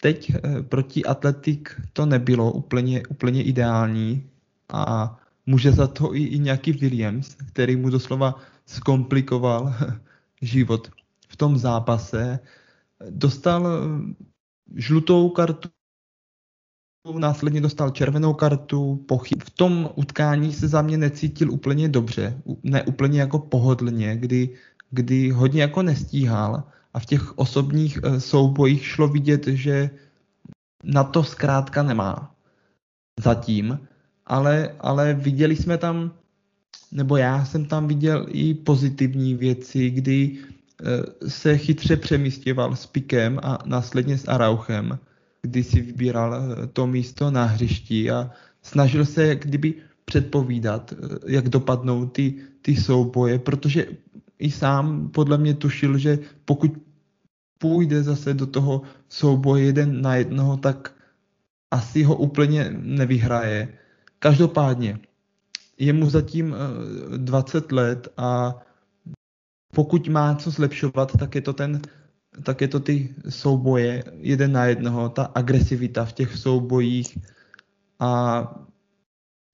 teď 0.00 0.32
eh, 0.34 0.62
proti 0.62 1.04
Atletik 1.04 1.80
to 1.92 2.06
nebylo 2.06 2.52
úplně, 2.52 3.02
úplně 3.08 3.42
ideální 3.42 4.22
a 4.68 5.16
může 5.46 5.72
za 5.72 5.86
to 5.86 6.14
i, 6.14 6.24
i 6.24 6.38
nějaký 6.38 6.72
Williams, 6.72 7.34
který 7.34 7.76
mu 7.76 7.90
doslova 7.90 8.34
zkomplikoval 8.66 9.74
život 10.42 10.97
tom 11.38 11.58
zápase. 11.58 12.38
Dostal 13.10 13.66
eh, 13.66 13.78
žlutou 14.74 15.28
kartu, 15.28 15.68
následně 17.18 17.60
dostal 17.60 17.90
červenou 17.90 18.34
kartu, 18.34 19.04
pochyb. 19.08 19.42
V 19.42 19.50
tom 19.50 19.90
utkání 19.94 20.52
se 20.52 20.68
za 20.68 20.82
mě 20.82 20.98
necítil 20.98 21.52
úplně 21.52 21.88
dobře, 21.88 22.42
ne 22.62 22.82
úplně 22.82 23.20
jako 23.20 23.38
pohodlně, 23.38 24.16
kdy 24.16 24.58
kdy 24.90 25.30
hodně 25.30 25.62
jako 25.62 25.82
nestíhal 25.82 26.62
a 26.94 26.98
v 26.98 27.06
těch 27.06 27.38
osobních 27.38 27.98
eh, 28.02 28.20
soubojích 28.20 28.86
šlo 28.86 29.08
vidět, 29.08 29.46
že 29.46 29.90
na 30.84 31.04
to 31.04 31.24
zkrátka 31.24 31.82
nemá 31.82 32.34
zatím, 33.20 33.78
ale, 34.26 34.76
ale 34.80 35.14
viděli 35.14 35.56
jsme 35.56 35.78
tam, 35.78 36.14
nebo 36.92 37.16
já 37.16 37.44
jsem 37.44 37.64
tam 37.64 37.88
viděl 37.88 38.26
i 38.28 38.54
pozitivní 38.54 39.34
věci, 39.34 39.90
kdy 39.90 40.38
se 41.28 41.58
chytře 41.58 41.96
přemístěval 41.96 42.76
s 42.76 42.86
Pikem 42.86 43.40
a 43.42 43.58
následně 43.66 44.18
s 44.18 44.28
Arauchem, 44.28 44.98
kdy 45.42 45.64
si 45.64 45.80
vybíral 45.80 46.34
eh, 46.34 46.66
to 46.66 46.86
místo 46.86 47.30
na 47.30 47.44
hřišti 47.44 48.10
a 48.10 48.30
snažil 48.62 49.04
se 49.04 49.26
jak 49.26 49.38
kdyby 49.38 49.74
předpovídat, 50.04 50.94
jak 51.26 51.48
dopadnou 51.48 52.06
ty, 52.06 52.34
ty 52.62 52.76
souboje, 52.76 53.38
protože 53.38 53.86
i 54.38 54.50
sám 54.50 55.10
podle 55.10 55.38
mě 55.38 55.54
tušil, 55.54 55.98
že 55.98 56.18
pokud 56.44 56.72
půjde 57.58 58.02
zase 58.02 58.34
do 58.34 58.46
toho 58.46 58.82
souboje 59.08 59.64
jeden 59.64 60.02
na 60.02 60.16
jednoho, 60.16 60.56
tak 60.56 60.94
asi 61.70 62.02
ho 62.02 62.16
úplně 62.16 62.70
nevyhraje. 62.78 63.68
Každopádně, 64.18 64.98
je 65.78 65.92
mu 65.92 66.10
zatím 66.10 66.54
20 67.16 67.72
eh, 67.72 67.74
let 67.74 68.08
a 68.16 68.56
pokud 69.74 70.08
má 70.08 70.34
co 70.34 70.50
zlepšovat, 70.50 71.12
tak 71.18 71.34
je 71.34 71.40
to 71.40 71.52
ten 71.52 71.80
tak 72.42 72.60
je 72.60 72.68
to 72.68 72.80
ty 72.80 73.14
souboje 73.28 74.04
jeden 74.16 74.52
na 74.52 74.64
jednoho, 74.64 75.08
ta 75.08 75.22
agresivita 75.22 76.04
v 76.04 76.12
těch 76.12 76.36
soubojích 76.36 77.18
a 77.98 78.42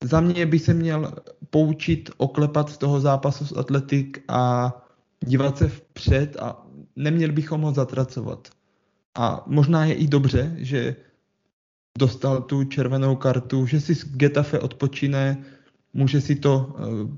za 0.05 0.21
mě 0.21 0.47
by 0.47 0.59
se 0.59 0.75
měl 0.75 1.13
poučit 1.51 2.11
oklepat 2.17 2.71
z 2.71 2.79
toho 2.79 3.01
zápasu 3.01 3.47
s 3.47 3.57
Atletik 3.57 4.25
a 4.29 4.73
dívat 5.21 5.59
se 5.59 5.69
vpřed 5.69 6.37
a 6.37 6.67
neměli 6.97 7.33
bychom 7.33 7.61
ho 7.61 7.73
zatracovat. 7.73 8.49
A 9.15 9.45
možná 9.47 9.85
je 9.85 9.95
i 9.95 10.07
dobře, 10.07 10.57
že 10.59 10.97
dostal 11.99 12.43
tu 12.43 12.65
červenou 12.65 13.17
kartu, 13.17 13.67
že 13.67 13.81
si 13.81 13.95
z 13.95 14.17
Getafe 14.17 14.61
odpočine, 14.61 15.45
může 15.93 16.21
si 16.21 16.37
to 16.37 16.75
uh, 16.79 17.17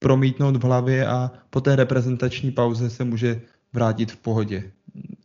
promítnout 0.00 0.56
v 0.56 0.64
hlavě 0.64 1.06
a 1.06 1.30
po 1.50 1.60
té 1.60 1.76
reprezentační 1.76 2.50
pauze 2.50 2.90
se 2.90 3.04
může 3.04 3.42
vrátit 3.72 4.12
v 4.12 4.16
pohodě. 4.16 4.72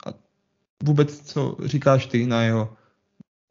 A 0.06 0.14
vůbec, 0.84 1.22
co 1.22 1.58
říkáš 1.66 2.06
ty 2.06 2.28
na 2.28 2.44
jeho 2.44 2.78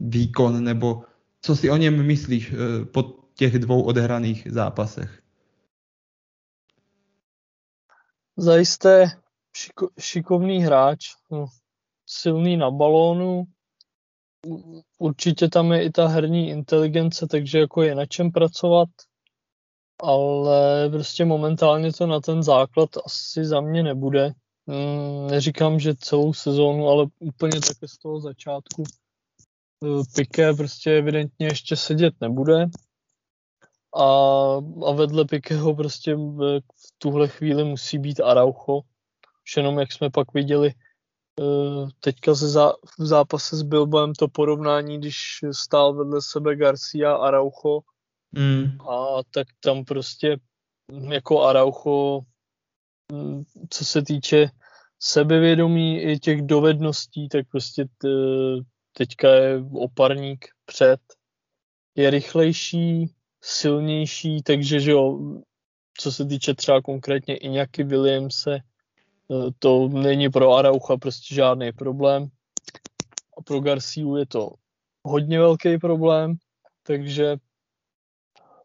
výkon, 0.01 0.65
nebo 0.65 1.03
co 1.41 1.57
si 1.57 1.71
o 1.71 1.77
něm 1.77 2.07
myslíš 2.07 2.53
uh, 2.53 2.59
po 2.85 3.03
těch 3.35 3.59
dvou 3.59 3.83
odehraných 3.83 4.49
zápasech? 4.51 5.23
Zajisté 8.37 9.07
šiko, 9.57 9.89
šikovný 10.01 10.63
hráč, 10.63 11.07
no, 11.31 11.47
silný 12.07 12.57
na 12.57 12.71
balónu, 12.71 13.45
určitě 14.99 15.49
tam 15.49 15.73
je 15.73 15.85
i 15.85 15.91
ta 15.91 16.07
herní 16.07 16.51
inteligence, 16.51 17.27
takže 17.27 17.59
jako 17.59 17.83
je 17.83 17.95
na 17.95 18.07
čem 18.07 18.31
pracovat, 18.31 18.89
ale 20.05 20.90
prostě 20.90 21.25
momentálně 21.25 21.93
to 21.93 22.07
na 22.07 22.21
ten 22.21 22.43
základ 22.43 22.90
asi 23.05 23.45
za 23.45 23.61
mě 23.61 23.83
nebude. 23.83 24.33
Hmm, 24.69 25.27
neříkám, 25.31 25.81
že 25.81 25.95
celou 25.95 26.33
sezónu, 26.33 26.88
ale 26.88 27.07
úplně 27.19 27.61
také 27.61 27.88
z 27.88 27.99
toho 27.99 28.21
začátku. 28.21 28.85
E, 29.85 29.87
Piké 30.14 30.55
prostě 30.55 30.99
evidentně 30.99 31.47
ještě 31.47 31.77
sedět 31.77 32.14
nebude. 32.21 32.67
A, 33.97 34.05
a 34.87 34.93
vedle 34.93 35.25
Pikeho 35.25 35.75
prostě 35.75 36.14
v 36.17 36.61
tuhle 36.99 37.29
chvíli 37.29 37.64
musí 37.64 37.99
být 37.99 38.21
Araucho, 38.21 38.81
už 39.45 39.57
jenom 39.57 39.79
jak 39.79 39.93
jsme 39.93 40.11
pak 40.11 40.35
viděli 40.35 40.75
eh, 41.40 41.88
teďka 42.01 42.35
ze 42.35 42.49
zá, 42.49 42.73
v 42.99 43.07
zápase 43.07 43.57
s 43.57 43.62
Bilbem 43.62 44.12
to 44.12 44.29
porovnání, 44.29 44.99
když 44.99 45.17
stál 45.53 45.95
vedle 45.95 46.23
sebe 46.23 46.57
Garcia 46.57 47.12
a 47.12 47.27
Araujo 47.27 47.81
mm. 48.38 48.81
a 48.90 49.23
tak 49.31 49.47
tam 49.61 49.85
prostě 49.85 50.37
jako 51.11 51.42
Araujo, 51.42 52.20
mm, 53.12 53.42
co 53.70 53.85
se 53.85 54.03
týče 54.03 54.51
sebevědomí 54.99 56.03
i 56.03 56.18
těch 56.18 56.42
dovedností, 56.42 57.29
tak 57.29 57.49
prostě 57.49 57.85
t, 57.99 58.09
teďka 58.92 59.35
je 59.35 59.64
oparník 59.73 60.49
před, 60.64 61.01
je 61.94 62.11
rychlejší, 62.11 63.14
silnější, 63.44 64.42
takže 64.42 64.81
že 64.81 64.90
jo, 64.90 65.18
co 65.99 66.12
se 66.12 66.25
týče 66.25 66.55
třeba 66.55 66.83
konkrétně 66.83 67.37
Iñaki 67.37 67.85
Williamse, 67.85 68.61
Eh, 69.31 69.51
to 69.59 69.88
není 69.88 70.29
pro 70.29 70.53
Araucha 70.53 70.97
prostě 70.97 71.35
žádný 71.35 71.73
problém. 71.73 72.29
A 73.38 73.42
pro 73.42 73.61
Garciu 73.61 74.16
je 74.16 74.27
to 74.27 74.51
hodně 75.03 75.38
velký 75.38 75.79
problém, 75.79 76.35
takže 76.83 77.37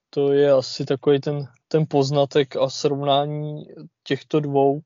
to 0.10 0.34
je 0.34 0.52
asi 0.52 0.86
takový 0.86 1.20
ten, 1.20 1.48
ten 1.68 1.86
poznatek 1.90 2.56
a 2.56 2.70
srovnání 2.70 3.66
těchto 4.04 4.40
dvou. 4.40 4.82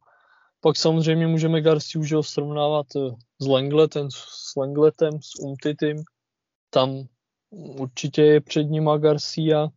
Pak 0.62 0.78
samozřejmě 0.78 1.28
můžeme 1.28 1.62
Garciu 1.62 2.02
už 2.02 2.14
srovnávat 2.22 2.88
eh, 2.96 3.16
s 3.42 3.48
Lengletem, 3.48 4.12
s 4.12 4.56
Lengletem, 4.58 5.22
s 5.22 5.40
Umtitym. 5.40 5.98
Tam 6.70 7.04
určitě 7.50 8.22
je 8.22 8.42
před 8.42 8.64
nima 8.64 8.98
Garcia. 8.98 9.68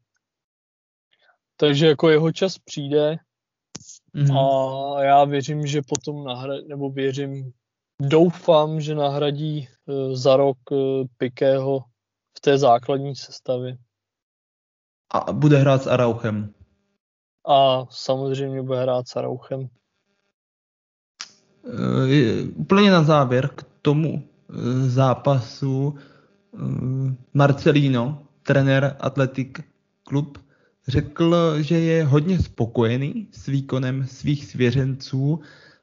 Takže 1.56 1.86
jako 1.86 2.10
jeho 2.10 2.32
čas 2.32 2.58
přijde, 2.58 3.18
Mm-hmm. 4.16 4.38
A 4.96 5.02
já 5.02 5.24
věřím, 5.24 5.66
že 5.66 5.80
potom 5.88 6.24
nahradí, 6.24 6.68
nebo 6.68 6.90
věřím, 6.90 7.52
doufám, 8.02 8.80
že 8.80 8.94
nahradí 8.94 9.68
uh, 9.86 10.14
za 10.14 10.36
rok 10.36 10.58
uh, 10.70 10.78
Pikého 11.16 11.80
v 12.38 12.40
té 12.40 12.58
základní 12.58 13.16
sestavě. 13.16 13.76
A 15.10 15.32
bude 15.32 15.58
hrát 15.58 15.82
s 15.82 15.86
Arauchem. 15.86 16.52
A 17.48 17.86
samozřejmě 17.90 18.62
bude 18.62 18.82
hrát 18.82 19.08
s 19.08 19.16
Arauchem. 19.16 19.68
Uh, 21.62 22.50
úplně 22.54 22.90
na 22.90 23.02
závěr 23.02 23.48
k 23.48 23.66
tomu 23.82 24.14
uh, 24.48 24.56
zápasu 24.88 25.94
uh, 26.50 27.12
Marcelino, 27.34 28.22
trenér 28.42 28.96
Atletik 29.00 29.60
klub, 30.02 30.38
Řekl, 30.88 31.62
že 31.62 31.78
je 31.78 32.04
hodně 32.04 32.38
spokojený 32.38 33.28
s 33.32 33.46
výkonem 33.46 34.06
svých 34.06 34.44
svěřenců 34.44 35.40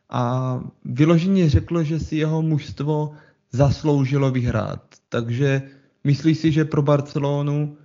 a 0.09 0.59
vyloženě 0.85 1.49
řekl, 1.49 1.83
že 1.83 1.99
si 1.99 2.15
jeho 2.15 2.41
mužstvo 2.41 3.11
zasloužilo 3.51 4.31
vyhrát. 4.31 4.83
Takže 5.09 5.61
myslí 6.03 6.35
si, 6.35 6.51
že 6.51 6.65
pro 6.65 6.81
Barcelonu 6.81 7.77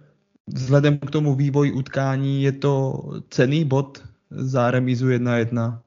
vzhledem 0.55 0.99
k 0.99 1.11
tomu 1.11 1.35
vývoji 1.35 1.73
utkání 1.73 2.43
je 2.43 2.53
to 2.53 3.03
cený 3.31 3.65
bod 3.65 4.05
za 4.31 4.71
remízu 4.71 5.07
1-1? 5.07 5.83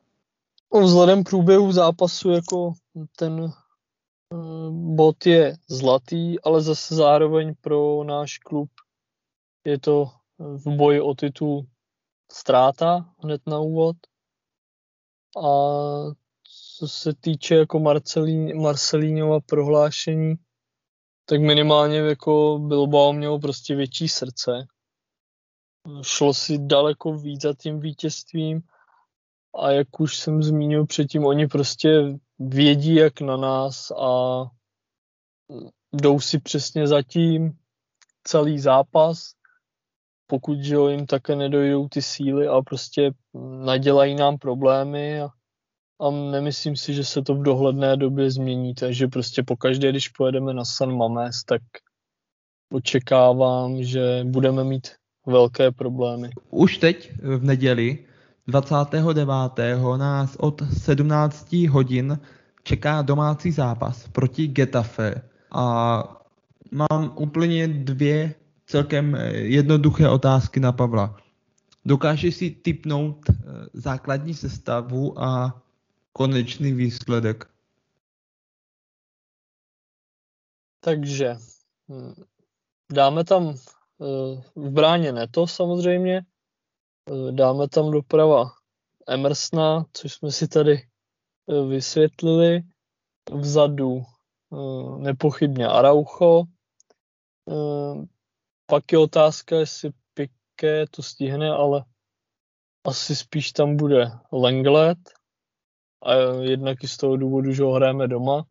No, 0.74 0.82
vzhledem 0.82 1.24
k 1.24 1.30
průběhu 1.30 1.72
zápasu 1.72 2.30
jako 2.30 2.74
ten 3.16 3.52
eh, 4.34 4.38
bod 4.72 5.26
je 5.26 5.58
zlatý, 5.68 6.42
ale 6.42 6.62
zase 6.62 6.96
zároveň 6.96 7.54
pro 7.62 8.04
náš 8.04 8.38
klub 8.38 8.70
je 9.66 9.80
to 9.80 10.12
v 10.40 10.76
boji 10.76 11.02
o 11.02 11.14
titul 11.16 11.66
ztráta 12.32 13.14
hned 13.24 13.42
na 13.48 13.60
úvod. 13.60 13.96
A 15.38 15.48
co 16.80 16.88
se 16.88 17.14
týče 17.14 17.56
jako 17.56 17.80
Marcelín, 17.80 18.62
Marcelínova 18.62 19.40
prohlášení, 19.40 20.36
tak 21.32 21.42
minimálně 21.42 21.98
jako 21.98 22.60
Bilbao 22.60 23.14
mělo 23.14 23.40
prostě 23.40 23.76
větší 23.76 24.10
srdce. 24.10 24.52
Šlo 26.02 26.34
si 26.34 26.58
daleko 26.58 27.14
víc 27.18 27.42
za 27.42 27.54
tím 27.54 27.80
vítězstvím 27.80 28.62
a 29.56 29.72
jak 29.72 30.00
už 30.00 30.18
jsem 30.18 30.44
zmínil 30.44 30.86
předtím, 30.86 31.26
oni 31.26 31.48
prostě 31.48 31.90
vědí 32.40 32.96
jak 32.96 33.22
na 33.22 33.38
nás 33.38 33.92
a 33.92 34.44
jdou 35.94 36.20
si 36.20 36.40
přesně 36.40 36.88
za 36.88 37.02
tím 37.02 37.58
celý 38.24 38.60
zápas 38.60 39.34
pokud 40.32 40.58
jo, 40.62 40.88
jim 40.88 41.06
také 41.06 41.36
nedojdou 41.36 41.88
ty 41.88 42.02
síly 42.02 42.48
a 42.48 42.62
prostě 42.62 43.12
nadělají 43.64 44.16
nám 44.16 44.38
problémy 44.38 45.22
a, 45.22 45.30
a 46.02 46.12
nemyslím 46.12 46.76
si, 46.76 46.94
že 46.94 47.04
se 47.04 47.22
to 47.22 47.36
v 47.36 47.44
dohledné 47.44 47.98
době 47.98 48.32
změní, 48.32 48.74
takže 48.74 49.08
prostě 49.08 49.44
pokaždé, 49.44 49.90
když 49.90 50.08
pojedeme 50.08 50.54
na 50.54 50.66
San 50.66 50.98
Mames, 50.98 51.44
tak 51.44 51.62
očekávám, 52.74 53.84
že 53.84 54.24
budeme 54.24 54.64
mít 54.64 54.88
velké 55.26 55.72
problémy. 55.72 56.30
Už 56.50 56.78
teď 56.78 57.12
v 57.22 57.44
neděli 57.44 57.98
29. 58.48 59.28
nás 59.98 60.36
od 60.40 60.62
17 60.78 61.54
hodin 61.54 62.20
čeká 62.64 63.02
domácí 63.02 63.52
zápas 63.52 64.08
proti 64.08 64.48
Getafe 64.48 65.22
a 65.52 66.04
mám 66.72 67.14
úplně 67.16 67.68
dvě 67.68 68.36
celkem 68.66 69.18
jednoduché 69.32 70.10
otázky 70.10 70.60
na 70.60 70.72
Pavla. 70.72 71.18
Dokážeš 71.86 72.36
si 72.36 72.50
typnout 72.50 73.30
eh, 73.30 73.34
základní 73.74 74.34
sestavu 74.34 75.24
a 75.24 75.62
konečný 76.14 76.74
výsledek. 76.74 77.52
Takže 80.80 81.38
hm, 81.88 82.14
dáme 82.92 83.24
tam 83.24 83.50
eh, 83.50 84.42
v 84.56 84.70
bráně 84.70 85.12
Neto 85.12 85.48
samozřejmě, 85.48 86.18
eh, 86.18 87.32
dáme 87.32 87.68
tam 87.68 87.92
doprava 87.92 88.52
Emersona, 89.08 89.86
což 89.94 90.14
jsme 90.14 90.32
si 90.32 90.48
tady 90.48 90.74
eh, 90.74 91.66
vysvětlili, 91.68 92.62
vzadu 93.32 94.02
nepochybně 94.98 95.68
Araucho, 95.68 96.44
pak 98.66 98.92
je 98.92 98.98
otázka, 98.98 99.56
jestli 99.56 99.92
Piqué 100.14 100.86
to 100.92 101.04
stihne, 101.04 101.50
ale 101.50 101.86
asi 102.84 103.16
spíš 103.16 103.52
tam 103.52 103.78
bude 103.78 104.12
Lenglet, 104.32 104.98
a 106.04 106.14
jednak 106.42 106.84
i 106.84 106.88
z 106.88 106.98
toho 106.98 107.18
důvodu, 107.18 107.54
že 107.54 107.64
ho 107.64 107.74
hrajeme 107.74 108.08
doma, 108.08 108.46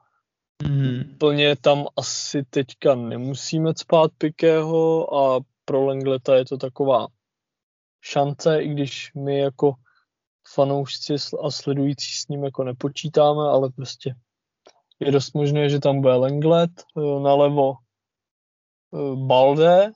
Mm. 0.62 1.16
Plně 1.18 1.56
tam 1.56 1.86
asi 1.96 2.44
teďka 2.50 2.94
nemusíme 2.94 3.72
spát 3.76 4.10
Pikého 4.18 5.14
a 5.14 5.40
pro 5.64 5.84
Lengleta 5.84 6.36
je 6.36 6.44
to 6.44 6.56
taková 6.56 7.06
šance, 8.00 8.62
i 8.62 8.68
když 8.68 9.14
my 9.14 9.38
jako 9.38 9.74
fanoušci 10.54 11.14
a 11.42 11.50
sledující 11.50 12.12
s 12.12 12.28
ním 12.28 12.44
jako 12.44 12.64
nepočítáme, 12.64 13.42
ale 13.42 13.70
prostě 13.70 14.14
je 15.00 15.12
dost 15.12 15.34
možné, 15.34 15.70
že 15.70 15.78
tam 15.78 16.00
bude 16.00 16.14
Lenglet, 16.14 16.70
eh, 16.96 17.20
nalevo 17.20 17.74
eh, 18.94 19.16
Balde, 19.26 19.92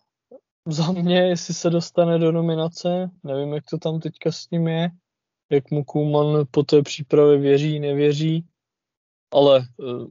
za 0.67 0.93
mě, 0.93 1.19
jestli 1.19 1.55
se 1.55 1.71
dostane 1.71 2.19
do 2.19 2.33
nominace, 2.33 3.11
nevím, 3.23 3.55
jak 3.55 3.65
to 3.71 3.79
tam 3.79 4.01
teďka 4.01 4.33
s 4.33 4.51
ním 4.51 4.69
je, 4.69 4.91
jak 5.55 5.71
mu 5.71 5.85
Kuman 5.85 6.47
po 6.51 6.63
té 6.63 6.83
přípravě 6.83 7.39
věří, 7.39 7.81
nevěří, 7.81 8.47
ale 9.33 9.61
eh, 9.81 10.07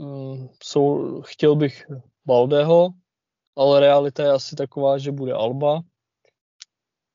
Mm, 0.00 0.48
jsou, 0.62 1.22
chtěl 1.22 1.56
bych 1.56 1.86
Baldeho, 2.26 2.88
ale 3.56 3.80
realita 3.80 4.22
je 4.22 4.30
asi 4.30 4.56
taková, 4.56 4.98
že 4.98 5.12
bude 5.12 5.32
Alba. 5.32 5.80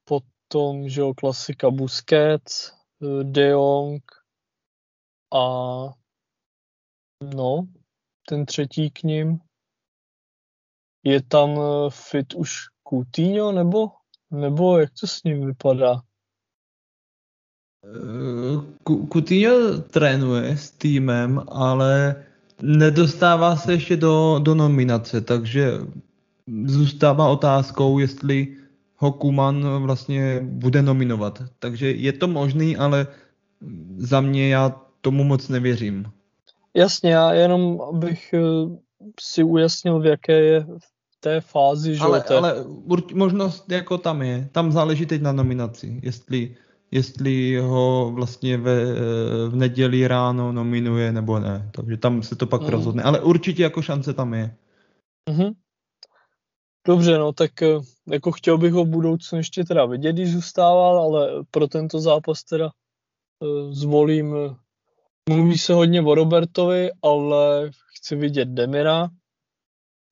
Potom, 0.03 0.89
že 0.89 1.01
jo, 1.01 1.13
klasika 1.13 1.69
Busquets, 1.69 2.71
eh, 3.03 3.23
De 3.23 3.49
Jong 3.49 4.03
a 5.33 5.45
no, 7.35 7.67
ten 8.27 8.45
třetí 8.45 8.91
k 8.91 9.03
ním. 9.03 9.39
Je 11.03 11.23
tam 11.23 11.49
eh, 11.49 11.89
fit 11.89 12.33
už 12.33 12.51
Coutinho, 12.89 13.51
nebo, 13.51 13.87
nebo 14.31 14.77
jak 14.79 14.89
to 14.99 15.07
s 15.07 15.23
ním 15.23 15.45
vypadá? 15.45 16.01
Eh, 17.85 18.61
Coutinho 19.13 19.77
trénuje 19.91 20.57
s 20.57 20.71
týmem, 20.71 21.43
ale 21.47 22.15
Nedostává 22.61 23.55
se 23.55 23.73
ještě 23.73 23.97
do, 23.97 24.39
do 24.43 24.55
nominace, 24.55 25.21
takže 25.21 25.71
zůstává 26.65 27.27
otázkou, 27.27 27.99
jestli 27.99 28.57
ho 28.95 29.11
Kuman 29.11 29.83
vlastně 29.83 30.39
bude 30.43 30.81
nominovat. 30.81 31.43
Takže 31.59 31.91
je 31.91 32.13
to 32.13 32.27
možný, 32.27 32.77
ale 32.77 33.07
za 33.97 34.21
mě 34.21 34.49
já 34.49 34.81
tomu 35.01 35.23
moc 35.23 35.49
nevěřím. 35.49 36.05
Jasně, 36.73 37.13
já 37.13 37.33
jenom 37.33 37.79
bych 37.91 38.33
eh, 38.33 38.41
si 39.19 39.43
ujasnil, 39.43 39.99
v 39.99 40.05
jaké 40.05 40.39
je 40.39 40.59
v 40.61 41.19
té 41.19 41.41
fázi, 41.41 41.95
že 41.95 42.01
ale, 42.01 42.23
ale 42.23 42.55
možnost 43.13 43.71
jako 43.71 43.97
tam 43.97 44.21
je. 44.21 44.49
Tam 44.51 44.71
záleží 44.71 45.05
teď 45.05 45.21
na 45.21 45.31
nominaci, 45.31 45.99
jestli 46.03 46.55
jestli 46.91 47.57
ho 47.57 48.11
vlastně 48.15 48.57
ve, 48.57 48.85
v 49.49 49.55
neděli 49.55 50.07
ráno 50.07 50.51
nominuje 50.51 51.11
nebo 51.11 51.39
ne. 51.39 51.69
Takže 51.75 51.97
tam 51.97 52.23
se 52.23 52.35
to 52.35 52.47
pak 52.47 52.61
mm. 52.61 52.67
rozhodne. 52.67 53.03
Ale 53.03 53.21
určitě 53.21 53.63
jako 53.63 53.81
šance 53.81 54.13
tam 54.13 54.33
je. 54.33 54.55
Mm-hmm. 55.29 55.53
Dobře, 56.87 57.17
no 57.17 57.33
tak 57.33 57.61
eh, 57.61 57.79
jako 58.07 58.31
chtěl 58.31 58.57
bych 58.57 58.73
ho 58.73 58.85
v 58.85 58.89
budoucnu 58.89 59.37
ještě 59.37 59.63
teda 59.63 59.85
vidět, 59.85 60.13
když 60.13 60.31
zůstával, 60.31 60.99
ale 60.99 61.43
pro 61.51 61.67
tento 61.67 61.99
zápas 61.99 62.43
teda 62.43 62.71
uh, 63.39 63.73
zvolím, 63.73 64.31
uh, 64.31 64.55
mluví 65.29 65.57
se 65.57 65.73
hodně 65.73 66.01
o 66.01 66.15
Robertovi, 66.15 66.89
ale 67.01 67.71
chci 67.97 68.15
vidět 68.15 68.45
Demira, 68.45 69.09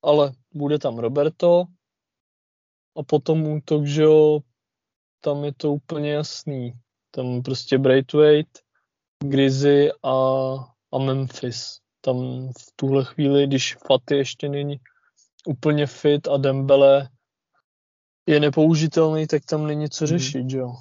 ale 0.04 0.32
bude 0.54 0.80
tam 0.80 1.00
Roberto 1.00 1.64
a 2.98 3.04
potom 3.04 3.48
útok, 3.48 3.86
že 3.86 4.04
jo, 4.04 4.40
tam 5.22 5.44
je 5.44 5.54
to 5.54 5.74
úplně 5.74 6.12
jasný. 6.14 6.74
Tam 7.12 7.42
prostě 7.42 7.78
Braithwaite, 7.78 8.60
Grizzly 9.24 9.92
a, 10.04 10.14
a 10.92 10.98
Memphis. 11.00 11.80
Tam 12.02 12.48
v 12.60 12.72
tuhle 12.76 13.06
chvíli, 13.06 13.48
když 13.48 13.76
Faty 13.76 14.16
ještě 14.16 14.50
není 14.50 14.80
úplně 15.46 15.88
fit 15.88 16.28
a 16.28 16.38
Dembele 16.38 17.10
je 18.26 18.40
nepoužitelný, 18.40 19.28
tak 19.28 19.46
tam 19.46 19.68
není 19.68 19.90
co 19.90 20.06
mhm. 20.06 20.08
řešit, 20.08 20.44
mm. 20.44 20.50
jo. 20.50 20.76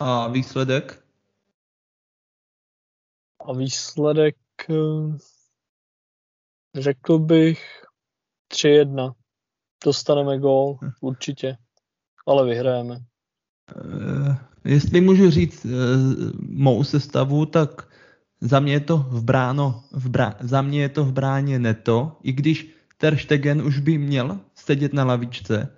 A 0.00 0.28
výsledek? 0.28 1.04
A 3.40 3.52
výsledek 3.52 4.36
eh, 4.70 5.18
řekl 6.74 7.18
bych 7.18 7.84
3-1. 8.52 9.17
Dostaneme 9.84 10.38
gól, 10.38 10.78
hm. 10.82 10.90
určitě, 11.00 11.56
ale 12.26 12.46
vyhrajeme. 12.46 12.98
Uh, 13.84 14.36
jestli 14.64 15.00
můžu 15.00 15.30
říct 15.30 15.64
uh, 15.64 15.70
mou 16.40 16.84
sestavu, 16.84 17.46
tak 17.46 17.88
za 18.40 18.60
mě 18.60 18.72
je 18.72 18.80
to 18.80 18.96
v 18.96 19.24
bráno, 19.24 19.84
v 19.92 20.08
brá, 20.08 20.34
za 20.40 20.62
mě 20.62 20.80
je 20.80 20.88
to 20.88 21.04
v 21.04 21.12
bráně 21.12 21.58
neto, 21.58 22.16
i 22.22 22.32
když 22.32 22.74
Ter 22.98 23.16
Stegen 23.16 23.62
už 23.62 23.78
by 23.78 23.98
měl 23.98 24.40
sedět 24.54 24.92
na 24.92 25.04
lavičce, 25.04 25.76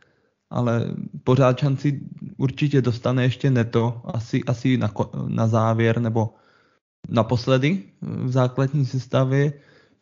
ale 0.50 0.94
pořád 1.24 1.58
šanci 1.58 2.00
určitě 2.36 2.82
dostane 2.82 3.22
ještě 3.22 3.50
neto, 3.50 4.00
asi, 4.04 4.44
asi 4.44 4.76
na, 4.76 4.92
na 5.28 5.46
závěr 5.46 6.00
nebo 6.00 6.34
naposledy 7.08 7.82
v 8.00 8.30
základní 8.30 8.86
sestavě. 8.86 9.52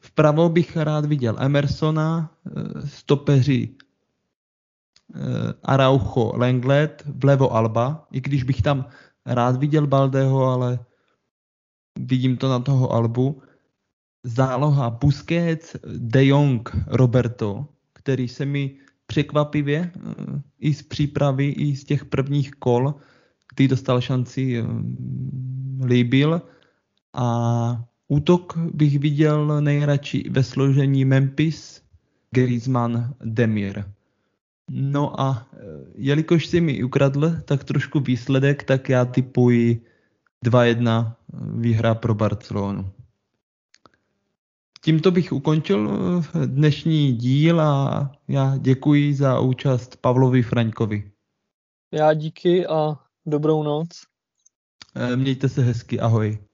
Vpravo 0.01 0.49
bych 0.49 0.77
rád 0.77 1.05
viděl 1.05 1.37
Emersona, 1.39 2.31
stopeři 2.85 3.69
Eh, 5.15 5.55
Araujo 5.63 6.37
Lenglet, 6.37 7.03
vlevo 7.07 7.53
Alba, 7.55 8.07
i 8.13 8.21
když 8.21 8.43
bych 8.43 8.63
tam 8.63 8.85
rád 9.27 9.57
viděl 9.57 9.87
Baldeho, 9.87 10.45
ale 10.45 10.79
vidím 11.99 12.37
to 12.37 12.49
na 12.49 12.59
toho 12.59 12.93
Albu. 12.93 13.43
Záloha 14.25 14.91
Busquets, 14.91 15.77
De 15.97 16.27
Jong, 16.27 16.71
Roberto, 16.87 17.67
který 17.93 18.29
se 18.29 18.45
mi 18.45 18.77
překvapivě 19.07 19.93
eh, 19.95 20.43
i 20.59 20.75
z 20.75 20.83
přípravy, 20.83 21.49
i 21.49 21.77
z 21.77 21.85
těch 21.85 22.05
prvních 22.05 22.51
kol, 22.51 22.95
kdy 23.55 23.69
dostal 23.69 24.01
šanci, 24.01 24.59
eh, 24.59 24.65
líbil. 25.85 26.43
A 27.15 27.85
útok 28.09 28.57
bych 28.57 28.99
viděl 28.99 29.61
nejradši 29.61 30.31
ve 30.31 30.45
složení 30.45 31.05
Memphis, 31.05 31.83
Griezmann, 32.31 33.15
Demir. 33.25 33.85
No 34.69 35.21
a 35.21 35.49
e, 35.53 35.57
jelikož 35.95 36.47
si 36.47 36.61
mi 36.61 36.85
ukradl 36.85 37.41
tak 37.45 37.65
trošku 37.65 38.01
výsledek, 38.01 38.65
tak 38.65 38.89
já 38.89 39.05
typuji 39.05 39.87
2-1 40.45 41.13
výhra 41.59 41.95
pro 41.95 42.15
Barcelonu. 42.15 42.93
Tímto 44.81 45.11
bych 45.11 45.33
ukončil 45.33 45.91
e, 45.91 46.47
dnešní 46.47 47.13
díl 47.13 47.61
a 47.61 48.13
já 48.29 48.57
děkuji 48.57 49.15
za 49.15 49.41
účast 49.41 49.97
Pavlovi 49.97 50.43
Fraňkovi. 50.43 51.11
Já 51.93 52.15
díky 52.15 52.67
a 52.67 52.97
dobrou 53.27 53.63
noc. 53.63 53.89
E, 54.95 55.17
mějte 55.17 55.49
se 55.49 55.63
hezky, 55.63 56.01
ahoj. 56.01 56.48